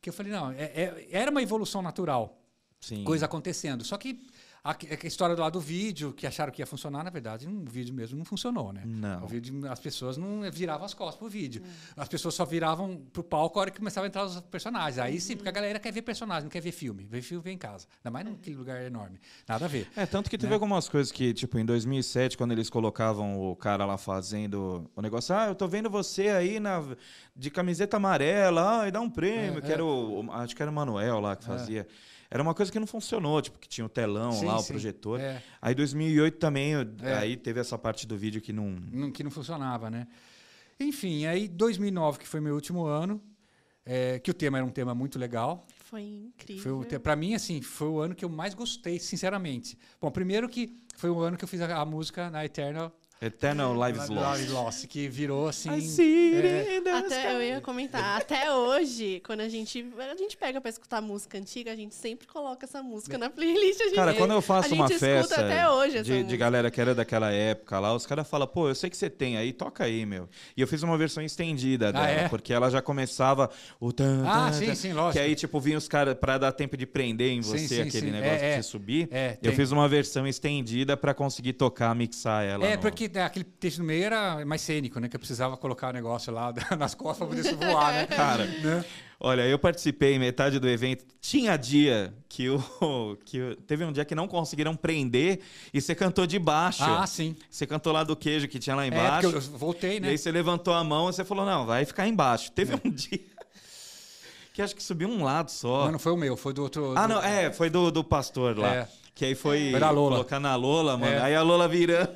[0.00, 2.40] Que eu falei, não, é, é, era uma evolução natural.
[2.80, 3.02] Sim.
[3.02, 3.82] Coisa acontecendo.
[3.82, 4.24] Só que
[4.64, 7.66] a, a história do lado do vídeo, que acharam que ia funcionar, na verdade, um
[7.66, 8.82] vídeo mesmo não funcionou, né?
[8.86, 9.22] Não.
[9.22, 11.62] O vídeo, as pessoas não viravam as costas pro vídeo.
[11.94, 14.98] As pessoas só viravam pro palco a hora que começavam a entrar os personagens.
[14.98, 17.04] Aí sim, porque a galera quer ver personagem, não quer ver filme.
[17.04, 17.86] Ver filme vem em casa.
[17.98, 19.20] Ainda mais naquele lugar enorme.
[19.46, 19.86] Nada a ver.
[19.94, 20.54] É, tanto que teve né?
[20.54, 25.34] algumas coisas que, tipo, em 2007, quando eles colocavam o cara lá fazendo o negócio,
[25.34, 26.82] ah, eu tô vendo você aí na,
[27.36, 29.74] de camiseta amarela, ah, e dá um prêmio, é, que é.
[29.74, 31.46] era o, acho que era o Manuel lá que é.
[31.46, 31.80] fazia.
[31.82, 32.13] É.
[32.34, 34.72] Era uma coisa que não funcionou, tipo, que tinha o telão sim, lá, o sim.
[34.72, 35.20] projetor.
[35.20, 35.40] É.
[35.62, 37.14] Aí 2008 também, é.
[37.14, 38.70] aí teve essa parte do vídeo que não...
[38.90, 39.12] não...
[39.12, 40.08] Que não funcionava, né?
[40.80, 43.22] Enfim, aí 2009, que foi meu último ano,
[43.86, 45.64] é, que o tema era um tema muito legal.
[45.84, 46.84] Foi incrível.
[46.88, 49.78] Foi para mim, assim, foi o ano que eu mais gostei, sinceramente.
[50.00, 52.92] Bom, primeiro que foi o ano que eu fiz a, a música na Eternal
[53.26, 54.48] Eternal Lives Lives Lost.
[54.50, 55.70] Lost, que virou assim.
[55.70, 61.00] É, Até eu ia comentar, até hoje, quando a gente, a gente pega pra escutar
[61.00, 63.80] música antiga, a gente sempre coloca essa música na playlist.
[63.80, 66.94] A gente, Cara, quando eu faço uma festa até hoje de, de galera que era
[66.94, 70.04] daquela época lá, os caras falam, pô, eu sei que você tem aí, toca aí,
[70.04, 70.28] meu.
[70.56, 72.28] E eu fiz uma versão estendida dela, é?
[72.28, 73.50] porque ela já começava
[73.80, 75.12] o tan, Ah, tan, sim, sim, lógico.
[75.14, 77.80] Que aí, tipo, vinha os caras pra dar tempo de prender em Sim, você sim,
[77.82, 78.12] aquele sim.
[78.12, 78.62] negócio É, pra é.
[78.62, 79.08] subir.
[79.10, 79.56] É, eu tem.
[79.56, 82.66] fiz uma versão estendida pra conseguir tocar, mixar ela.
[82.66, 85.08] É, no- porque aquele texto no meio era mais cênico, né?
[85.08, 88.06] Que eu precisava colocar o negócio lá nas costas pra poder voar, né?
[88.14, 88.84] Cara, Né?
[89.20, 91.04] Olha, eu participei metade do evento.
[91.20, 95.40] Tinha dia que, o, que teve um dia que não conseguiram prender
[95.72, 96.82] e você cantou de baixo.
[96.84, 97.34] Ah, sim.
[97.48, 99.30] Você cantou lá do queijo que tinha lá É, embaixo.
[99.30, 100.08] porque eu voltei, E né?
[100.10, 102.50] aí você levantou a mão e você falou, não, vai ficar embaixo.
[102.52, 103.20] Teve um dia
[104.52, 105.84] que acho que subiu um lado só.
[105.84, 106.92] Mas não foi o meu, foi do outro.
[106.96, 108.74] ah, do- não, é, foi do, do pastor lá.
[108.74, 108.88] É.
[109.14, 111.12] Que aí foi, Foi colocar na Lola, mano.
[111.12, 111.20] É.
[111.22, 112.10] Aí a Lola virando.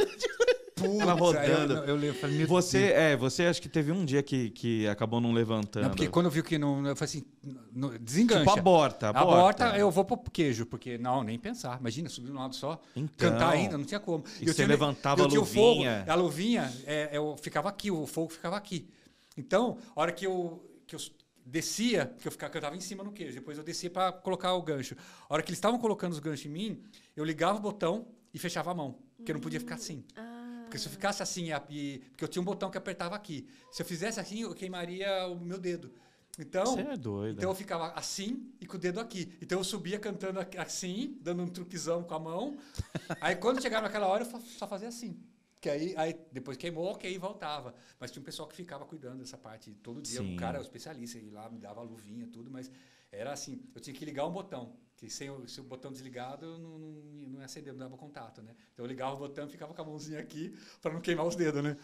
[0.78, 1.74] Putz, ela rodando.
[1.74, 2.92] Eu, eu, eu, falei, meu Você, Deus.
[2.92, 5.82] é, você acho que teve um dia que, que acabou não levantando.
[5.84, 6.86] Não, porque quando eu vi que não.
[6.86, 7.24] Eu falei assim,
[7.72, 8.40] não, desengancha.
[8.44, 9.64] Tipo, aborta, aborta.
[9.64, 11.78] Aborta, eu vou pro queijo, porque não, nem pensar.
[11.80, 13.30] Imagina, subir num lado só, Então.
[13.30, 14.24] cantar ainda, não tinha como.
[14.40, 16.04] E eu você tinha- levantava eu a tinha o fogo, luvinha.
[16.08, 18.88] a luvinha, é, eu ficava aqui, o fogo ficava aqui.
[19.36, 21.00] Então, a hora que eu, que eu
[21.44, 24.62] descia, porque eu ficava, cantava em cima no queijo, depois eu descia para colocar o
[24.62, 24.94] gancho.
[25.28, 26.82] A hora que eles estavam colocando os ganchos em mim,
[27.16, 30.04] eu ligava o botão e fechava a mão, porque eu não podia ficar assim.
[30.14, 30.27] Ah,
[30.68, 33.48] Porque se eu ficasse assim, a- e- porque eu tinha um botão que apertava aqui.
[33.72, 35.92] Se eu fizesse assim, eu queimaria o meu dedo.
[36.38, 37.38] Então, Você é doido.
[37.38, 39.36] então eu ficava assim e com o dedo aqui.
[39.42, 42.56] Então eu subia cantando assim, dando um truquezão com a mão.
[43.20, 45.18] aí quando chegava naquela hora, eu só fazia assim.
[45.60, 47.74] Que aí, aí depois queimou, ok, voltava.
[47.98, 50.20] Mas tinha um pessoal que ficava cuidando dessa parte todo dia.
[50.20, 50.34] Sim.
[50.34, 52.70] O cara, o especialista, ele lá me dava a luvinha, tudo, mas
[53.10, 54.76] era assim, eu tinha que ligar um botão.
[54.98, 56.90] Que sem o, se o botão desligado, não, não,
[57.28, 58.50] não ia acender, não dava contato, né?
[58.74, 61.36] Então eu ligava o botão e ficava com a mãozinha aqui para não queimar os
[61.36, 61.76] dedos, né?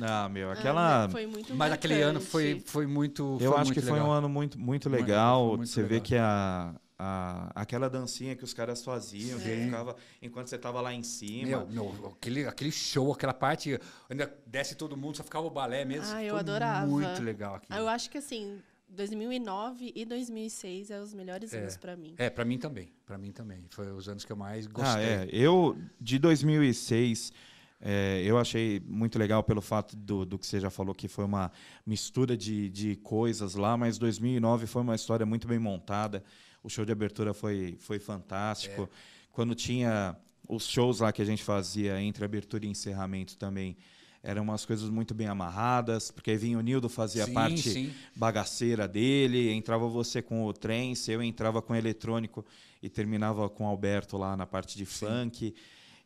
[0.00, 1.08] Ah, meu, ah, aquela.
[1.08, 3.38] foi muito Mas aquele ano foi, foi muito.
[3.40, 4.08] Eu foi acho muito que foi legal.
[4.08, 5.48] um ano muito, muito legal.
[5.48, 6.04] muito você vê legal.
[6.06, 10.94] que a, a, aquela dancinha que os caras faziam, que ficava enquanto você tava lá
[10.94, 11.48] em cima.
[11.48, 15.84] Meu, meu, aquele, aquele show, aquela parte, ainda desce todo mundo, só ficava o balé
[15.84, 16.14] mesmo.
[16.14, 16.86] Ah, eu foi adorava.
[16.86, 17.66] Muito legal aqui.
[17.70, 21.58] Ah, Eu acho que assim, 2009 e 2006 é os melhores É.
[21.60, 22.14] anos pra mim.
[22.18, 22.92] É, pra mim também.
[23.06, 23.64] Pra mim também.
[23.70, 25.04] Foi os anos que eu mais gostei.
[25.04, 25.28] Ah, é.
[25.32, 27.32] Eu, de 2006,
[27.80, 31.24] é, eu achei muito legal pelo fato do, do que você já falou, que foi
[31.24, 31.50] uma
[31.86, 36.22] mistura de, de coisas lá, mas 2009 foi uma história muito bem montada.
[36.62, 38.82] O show de abertura foi, foi fantástico.
[38.82, 38.88] É.
[39.32, 40.16] Quando tinha
[40.48, 43.76] os shows lá que a gente fazia entre abertura e encerramento também,
[44.22, 47.92] eram umas coisas muito bem amarradas, porque aí vinha o Nildo, fazia Sim, parte sim.
[48.14, 52.44] bagaceira dele, entrava você com o trance, eu entrava com o eletrônico
[52.82, 55.54] e terminava com o Alberto lá na parte de funk.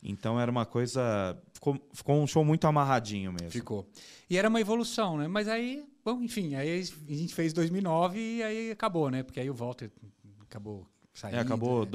[0.03, 1.37] Então era uma coisa.
[1.53, 3.51] Ficou, ficou um show muito amarradinho mesmo.
[3.51, 3.89] Ficou.
[4.29, 5.27] E era uma evolução, né?
[5.27, 9.23] Mas aí, bom, enfim, aí a gente fez 2009 e aí acabou, né?
[9.23, 9.91] Porque aí o Walter
[10.43, 11.37] acabou saindo.
[11.37, 11.91] É, acabou né?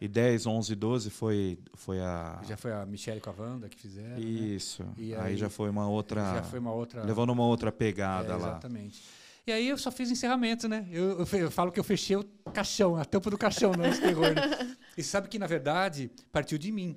[0.00, 2.40] 2010, 11, 12 foi, foi a.
[2.46, 4.10] Já foi a Michelle com a Wanda que fizeram.
[4.10, 4.20] né?
[4.20, 4.84] Isso.
[4.96, 6.20] E aí, aí- já foi uma outra.
[6.34, 7.02] Já foi uma outra.
[7.04, 8.48] Levou numa outra É, pegada lá.
[8.48, 9.02] Exatamente.
[9.46, 10.86] E aí eu só fiz encerramento, né?
[10.90, 14.00] Eu, eu eu falo que eu fechei o caixão, a tampa do caixão no Noite
[14.00, 14.34] Terror.
[14.34, 14.76] Né?
[14.96, 16.96] E sabe que, na verdade, partiu de mim.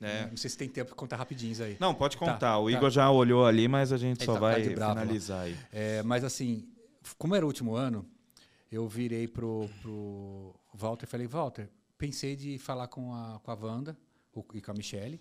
[0.00, 0.26] É.
[0.30, 1.76] Não sei se tem tempo para contar rapidinho isso aí.
[1.80, 2.58] Não, pode Tá, contar.
[2.60, 2.76] o tá.
[2.76, 5.00] Igor já olhou ali, mas a gente Ele só tá- tá vai de bravo lá.
[5.00, 5.56] finalizar aí.
[5.72, 6.64] É, mas assim,
[7.18, 8.06] como era o último ano,
[8.70, 11.68] eu virei pro, pro Walter e falei, Walter,
[12.02, 13.96] pensei de falar com a, com a Wanda
[14.54, 15.20] e com a Michelle,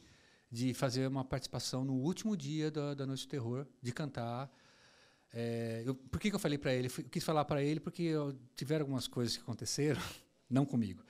[0.51, 4.51] de fazer uma participação no último dia da, da Noite do Terror, de cantar.
[5.32, 6.88] É, eu- por que, que eu falei para ele?
[6.88, 10.01] Eu quis falar para ele porque eu, tiveram algumas coisas que aconteceram,
[10.49, 11.03] não comigo,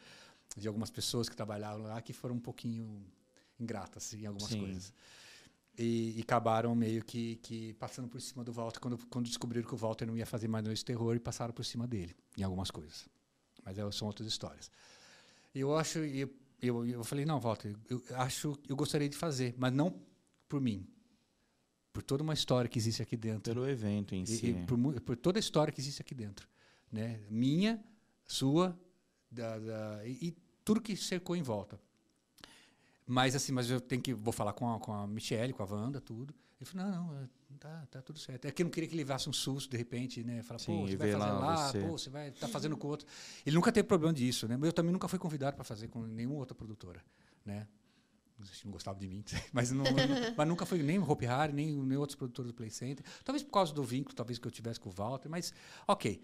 [0.57, 3.05] de algumas pessoas que trabalhavam lá que foram um pouquinho
[3.57, 4.59] ingratas em algumas Sim.
[4.59, 4.93] coisas.
[5.79, 9.73] E, e acabaram meio que, que passando por cima do Walter quando, quando descobriram que
[9.73, 12.43] o Walter não ia fazer mais Noite de Terror e passaram por cima dele em
[12.43, 13.07] algumas coisas.
[13.63, 14.69] Mas é, são outras histórias.
[15.53, 16.29] Eu acho, eu,
[16.61, 19.93] eu, eu falei, não, Walter, eu acho, eu gostaria de fazer, mas não
[20.47, 20.87] por mim,
[21.91, 23.53] por toda uma história que existe aqui dentro.
[23.53, 24.47] Pelo evento em E- si.
[24.47, 26.47] e por, por toda a história que existe aqui dentro.
[26.91, 27.19] Né?
[27.29, 27.83] Minha,
[28.25, 28.77] sua,
[29.29, 31.79] da, da- e, e tudo que cercou em volta.
[33.05, 35.65] Mas assim, mas eu tenho que vou falar com a, com a Michelle, com a
[35.65, 36.33] Wanda, tudo.
[36.61, 37.27] Ele falou: "Não, não, é,
[37.59, 38.45] tá, tá tudo certo".
[38.45, 40.43] É que eu não queria que ele levasse um susto de repente, né?
[40.43, 41.79] Falar: Sim, "Pô, você vai fazer lá lá, você.
[41.79, 43.07] pô, você vai estar fazendo com outro".
[43.43, 44.59] Ele nunca teve problema disso, né?
[44.61, 47.03] Eu também nunca fui convidado para fazer com nenhuma outra produtora,
[47.43, 47.67] né?
[48.63, 49.85] Não gostava de mim, mas, não,
[50.35, 53.05] mas nunca foi nem o Hope Harry, nem, nem outros produtores do Play Center.
[53.23, 55.53] Talvez por causa do vínculo, talvez que eu tivesse com o Walter, mas
[55.87, 56.21] ok.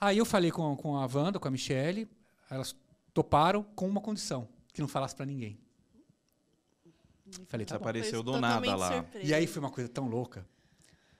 [0.00, 2.08] Aí eu falei com, com a Wanda, com a Michelle,
[2.50, 2.74] elas
[3.14, 5.58] toparam com uma condição, que não falasse para ninguém.
[7.48, 7.74] Falei, tá.
[7.76, 8.92] Desapareceu do nada lá.
[8.92, 9.26] surpresa.
[9.26, 10.46] E aí foi uma coisa tão louca.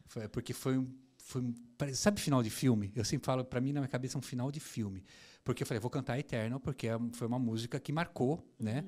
[0.07, 0.93] Foi, porque foi um.
[1.19, 1.55] Foi,
[1.95, 2.93] sabe final de filme?
[2.95, 5.05] Eu sempre falo, pra mim, na minha cabeça, é um final de filme.
[5.45, 8.85] Porque eu falei, vou cantar Eternal, porque é- foi uma música que marcou, né?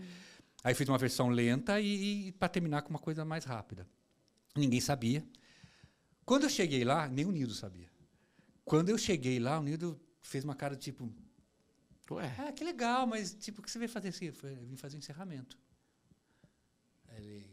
[0.62, 3.86] Aí fiz uma versão lenta e, e para terminar com uma coisa mais rápida.
[4.56, 5.24] Ninguém sabia.
[6.24, 7.88] Quando eu cheguei lá, nem o Nildo sabia.
[8.64, 11.12] Quando eu cheguei lá, o Nildo fez uma cara tipo,
[12.10, 14.26] Ué, ah, que legal, mas tipo, o que você veio fazer assim?
[14.26, 15.58] Eu falei, eu vim fazer um encerramento.
[17.18, 17.44] Ele.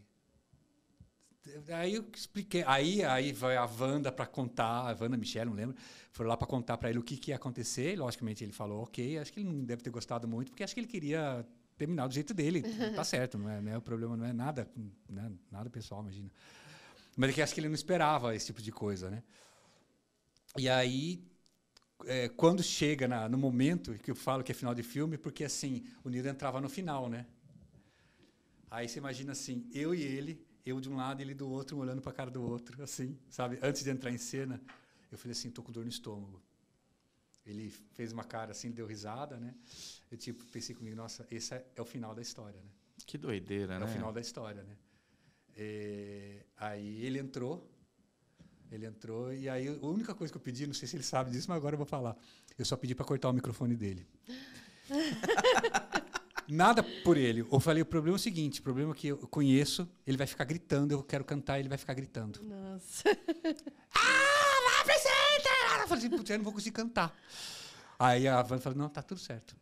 [1.69, 2.63] Aí eu expliquei.
[2.67, 5.75] Aí, aí vai a Wanda para contar, a Wanda Michelle, não lembro,
[6.11, 7.97] foram lá para contar para ele o que, que ia acontecer.
[7.97, 9.17] Logicamente ele falou, ok.
[9.17, 11.45] Acho que ele não deve ter gostado muito, porque acho que ele queria
[11.77, 12.61] terminar do jeito dele.
[12.93, 14.69] tá certo, não é, não é o problema, não é nada,
[15.09, 16.31] né, nada pessoal, imagina.
[17.17, 19.23] Mas é que acho que ele não esperava esse tipo de coisa, né?
[20.57, 21.23] E aí
[22.05, 25.43] é, quando chega na- no momento que eu falo que é final de filme, porque
[25.43, 27.25] assim, o Nilo entrava no final, né?
[28.71, 31.75] Aí você imagina assim, eu e ele, eu de um lado e ele do outro,
[31.75, 33.59] um olhando para a cara do outro, assim, sabe?
[33.61, 34.61] Antes de entrar em cena,
[35.11, 36.41] eu falei assim, tô com dor no estômago.
[37.45, 39.53] Ele fez uma cara assim, deu risada, né?
[40.09, 42.69] Eu tipo pensei comigo, nossa, esse é, é o final da história, né?
[43.05, 43.85] que doideira, É né?
[43.85, 44.77] o final da história, né?
[45.57, 47.69] É, aí ele entrou,
[48.71, 51.29] ele entrou e aí a única coisa que eu pedi, não sei se ele sabe
[51.31, 52.15] disso, mas agora eu vou falar.
[52.57, 54.07] Eu só pedi para cortar o microfone dele.
[56.53, 57.47] Nada por ele.
[57.49, 60.27] Eu falei, o problema é o seguinte, o problema é que eu conheço, ele vai
[60.27, 62.43] ficar gritando, eu quero cantar, ele vai ficar gritando.
[62.43, 63.03] Nossa.
[63.93, 67.15] Ah, vai Eu falei assim, putz, eu não vou conseguir cantar.
[67.99, 69.55] Aí a Van falou, não, tá tudo certo.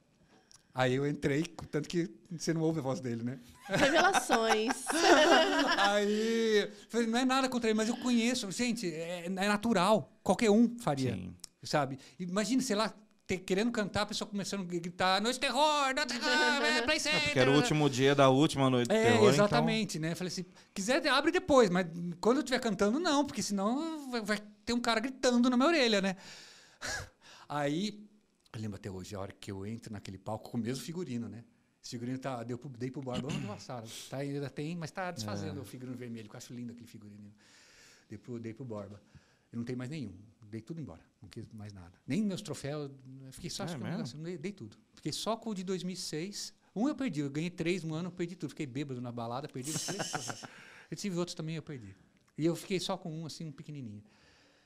[0.73, 3.39] Aí eu entrei, tanto que você não ouve a voz dele, né?
[3.65, 4.85] Revelações.
[5.77, 8.49] Aí, falei, não é nada contra ele, mas eu conheço.
[8.51, 10.11] Gente, é, é natural.
[10.23, 11.13] Qualquer um faria.
[11.13, 11.35] Sim.
[11.63, 11.99] Sabe?
[12.19, 12.93] Imagina, sei lá,
[13.37, 16.99] querendo cantar, a pessoa começando a gritar: Noite de terror, noite de terror, é, play
[16.99, 17.23] center.
[17.23, 20.15] Porque era o último dia da última noite É, terror, então exatamente, né?
[20.15, 21.85] Falei assim, quiser, abre depois, mas
[22.19, 25.67] quando eu estiver cantando, não, porque senão vai, vai ter um cara gritando na minha
[25.67, 26.15] orelha, né?
[27.47, 28.07] Aí,
[28.53, 31.27] eu lembro até hoje, a hora que eu entro naquele palco com o mesmo figurino,
[31.27, 31.43] né?
[31.81, 33.85] Esse figurino tá, deu pro, dei pro Barbão do Massara.
[34.09, 37.33] Tá, ainda tem, mas tá desfazendo o figurino vermelho, que eu acho lindo aquele figurino.
[38.09, 39.01] Dei pro, dei pro Borba.
[39.51, 40.13] Eu não tenho mais nenhum.
[40.49, 41.01] Dei tudo embora.
[41.21, 41.93] Não quis mais nada.
[42.07, 42.91] Nem meus troféus.
[43.31, 44.17] Fiquei só É mesmo?
[44.17, 44.75] não- dei, tudo.
[44.93, 46.53] Fiquei só com o de 2006.
[46.75, 47.19] Um eu perdi.
[47.21, 48.49] Eu ganhei três no ano, eu perdi tudo.
[48.49, 50.11] Fiquei bêbado na balada, perdi os três.
[50.89, 51.95] eu tive outros também, eu perdi.
[52.37, 54.03] E eu fiquei só com um, assim, um pequenininho.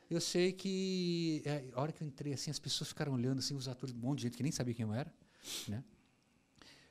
[0.09, 3.55] Eu sei que é, a hora que eu entrei, assim, as pessoas ficaram olhando, assim,
[3.55, 5.11] os atores, um monte de gente que nem sabia quem eu era,
[5.67, 5.83] né?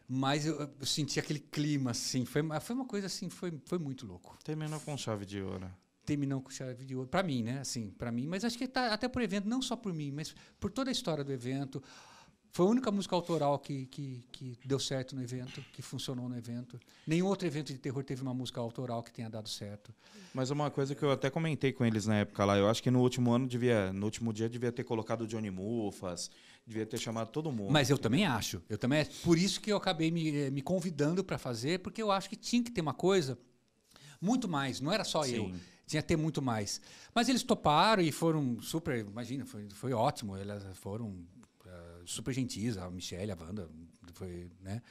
[0.09, 3.78] Mas eu, eu senti aquele clima, assim, foi, uma- foi uma coisa assim, foi, foi
[3.78, 5.70] muito louco terminou com chave de ouro.
[6.05, 7.09] Terminou com chave de ouro.
[7.09, 7.61] Para mim, né?
[7.61, 8.26] Assim, para mim.
[8.26, 10.92] Mas acho que tá até por evento, não só por mim, mas por toda a
[10.92, 11.82] história do evento.
[12.55, 16.36] Foi a única música autoral que, que, que deu certo no evento, que funcionou no
[16.36, 16.78] evento.
[17.07, 19.90] Nenhum outro evento de terror teve uma música autoral que tenha dado certo.
[20.34, 22.90] Mas uma coisa que eu até comentei com eles na época lá, eu acho que
[22.90, 26.30] no último ano devia, no último dia devia ter colocado o Johnny Mufas,
[26.66, 27.72] devia ter chamado todo mundo.
[27.72, 28.62] Mas eu também acho.
[28.68, 32.11] Eu também, por isso que eu acabei me, eh, me convidando para fazer, porque eu
[32.11, 33.38] acho que tinha que ter uma coisa
[34.20, 34.78] muito mais.
[34.78, 35.50] Não era só eu.
[35.93, 35.99] Sim.
[35.99, 36.80] Tinha que ter muito mais.
[37.14, 38.99] Mas eles toparam e foram super.
[38.99, 40.36] Imagina, foi, foi ótimo.
[40.36, 41.14] Elas foram
[41.66, 43.68] ah, super gentis, a Michelle, a Wanda.
[44.14, 44.82] Foi, né?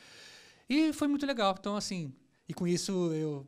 [0.70, 1.56] E foi muito legal.
[1.60, 2.14] Então, assim.
[2.47, 3.45] E com isso eu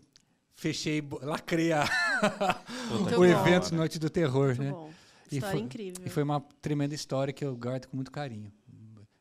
[0.56, 1.84] fechei, lacrei a-
[2.92, 3.26] o bom.
[3.26, 4.72] evento Noite do Terror, Muito né?
[4.72, 4.92] bom.
[5.32, 6.06] E História foi- incrível.
[6.06, 8.52] E foi uma tremenda história que eu guardo com muito carinho.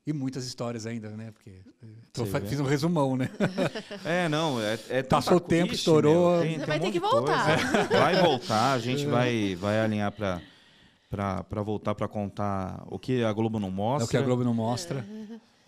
[0.05, 1.31] E muitas histórias ainda, né?
[1.33, 1.51] Porque
[1.83, 3.31] eh, tô fiz um resumão, né?
[4.05, 6.33] É, não, é, é Passou o tempo, Ixi, estourou.
[6.33, 7.17] meu, tem- tem vai um ter que de coisa.
[7.17, 7.89] voltar.
[7.89, 9.09] Vai voltar, a gente É.
[9.09, 10.41] vai, vai alinhar pra,
[11.09, 14.09] pra, pra voltar pra contar o que a Globo não É o mostra.
[14.09, 15.07] que a Globo não mostra.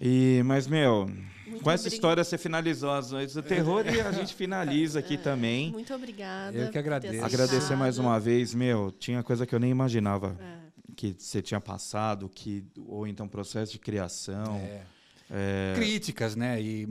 [0.01, 1.09] E, mas, meu,
[1.47, 5.17] Muito com essa história você finalizou as noites do terror e a gente finaliza aqui
[5.17, 5.71] também.
[5.71, 6.57] Muito obrigada.
[6.59, 7.25] Eu que agradeço.
[7.25, 10.64] Agradecer mais uma vez, meu, tinha coisa que eu nem imaginava É.
[10.95, 14.57] que você tinha passado, que ou então processo de criação.
[14.57, 14.87] É.
[15.31, 16.61] É, Críticas, né?
[16.61, 16.87] E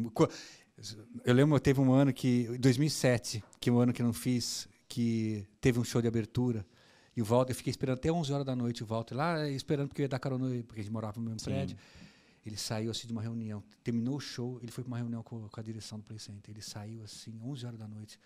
[1.23, 4.67] eu lembro, teve um ano que, em 2007, que um ano que eu não fiz,
[4.87, 6.65] que teve um show de abertura.
[7.15, 9.87] E o Walter, eu fiquei esperando até 11 horas da noite o Walter lá, esperando
[9.87, 11.45] porque eu ia dar carona, porque a gente morava no mesmo Sim.
[11.45, 11.77] prédio.
[12.45, 15.47] Ele saiu assim de uma reunião, terminou o show, ele foi para uma reunião com,
[15.47, 16.53] com a direção do Play Center.
[16.53, 18.19] Ele saiu assim, 11 horas da noite,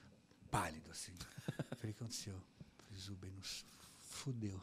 [0.50, 1.12] pálido assim.
[1.78, 2.34] Falei, o que aconteceu?
[2.34, 2.42] Eu
[2.78, 3.66] Falei, Zuber, nos
[4.00, 4.60] fudeu.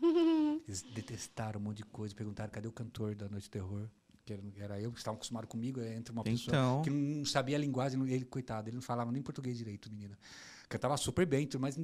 [0.66, 3.88] Eles detestaram um monte de coisa, perguntaram cadê o cantor da Noite do Terror,
[4.24, 6.82] que era, eu, que estavam acostumados comigo, é, entre uma pessoa Então.
[6.82, 10.18] que não sabia a linguagem, ele, coitado, ele não falava nem português direito, menina.
[10.68, 11.78] Cantava super bem, mas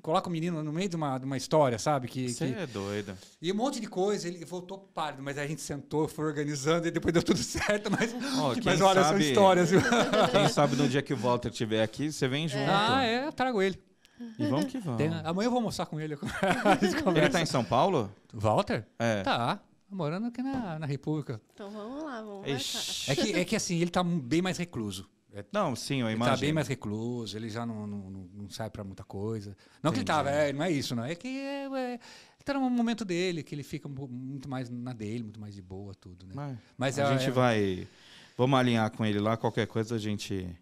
[0.00, 2.08] coloca o menino no meio de uma, de uma história, sabe?
[2.08, 3.16] Que, Você que- é doido.
[3.40, 6.90] E um monte de coisa, ele voltou pálido, mas a gente sentou, foi organizando e
[6.90, 7.90] depois deu tudo certo.
[7.90, 9.70] Mas, quem mas olha, são sabe- histórias.
[9.70, 9.80] viu?
[10.32, 12.64] Quem sabe no dia que o Walter estiver aqui, você vem junto.
[12.68, 13.78] Ah, é, eu trago ele.
[14.38, 14.98] E vamos que vamos.
[14.98, 16.16] Tem- amanhã eu vou almoçar com ele.
[17.16, 18.12] Ele tá em São Paulo?
[18.32, 18.86] Walter?
[18.98, 19.22] É.
[19.22, 19.60] Tá,
[19.90, 21.40] morando aqui na, na República.
[21.54, 23.10] Então vamos lá, vamos Ixi.
[23.10, 25.08] É que, é que assim, ele tá bem mais recluso.
[25.34, 26.36] É, Não, sim, eu ele imagino.
[26.36, 29.56] tá bem mais recluso, ele já não, não, não- não sai pra muita coisa.
[29.82, 30.04] Não que ele Entendi.
[30.18, 31.04] tava, é, não é isso, não.
[31.04, 32.00] É que é, é, ele
[32.44, 35.62] tá num momento dele, que ele fica um muito mais na dele, muito mais de
[35.62, 36.32] boa, tudo, né?
[36.34, 37.88] Mas, Mas a é- gente é- vai.
[38.36, 40.54] Vamos alinhar com ele lá, qualquer coisa a gente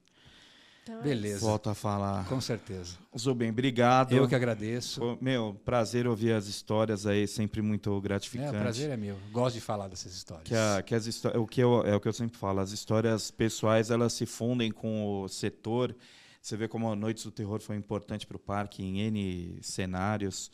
[0.82, 1.40] Então é Beleza.
[1.40, 2.26] volta a falar.
[2.26, 2.96] Com certeza.
[3.16, 4.12] Zubem, obrigado.
[4.14, 5.18] Eu que agradeço.
[5.20, 8.56] Meu, prazer ouvir as histórias aí, sempre muito É, gratificante.
[8.56, 9.16] o prazer é meu.
[9.30, 10.48] Gosto de falar dessas histórias.
[10.48, 12.72] Que, a- que as histó- o que eu, é o que eu sempre falo, as
[12.72, 15.94] histórias pessoais elas se fundem com o setor.
[16.42, 20.50] Você vê como a Noites do Terror foi importante para o parque em N cenários.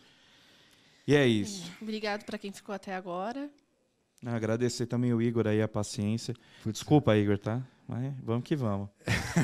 [1.06, 1.70] E é isso.
[1.80, 3.48] Obrigado para quem ficou até agora.
[4.24, 6.34] Agradecer também o Igor aí a paciência.
[6.64, 7.62] Desculpa, Igor, tá?
[7.88, 8.88] Mas vamos que vamos.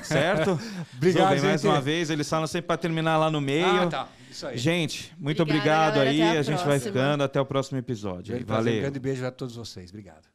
[0.02, 0.58] certo?
[0.96, 1.70] Obrigado, Zubem, mais gente.
[1.70, 2.10] uma vez.
[2.10, 3.66] Eles falam sempre para terminar lá no meio.
[3.82, 4.08] Ah, tá.
[4.30, 4.58] Isso aí.
[4.58, 6.30] Gente, muito Obrigada, obrigado galera.
[6.32, 6.36] aí.
[6.36, 7.22] A A gente vai ficando.
[7.22, 8.34] Até o próximo episódio.
[8.34, 8.80] Prazer, Um Valeu.
[8.80, 9.90] grande beijo a todos vocês.
[9.90, 10.31] Obrigado.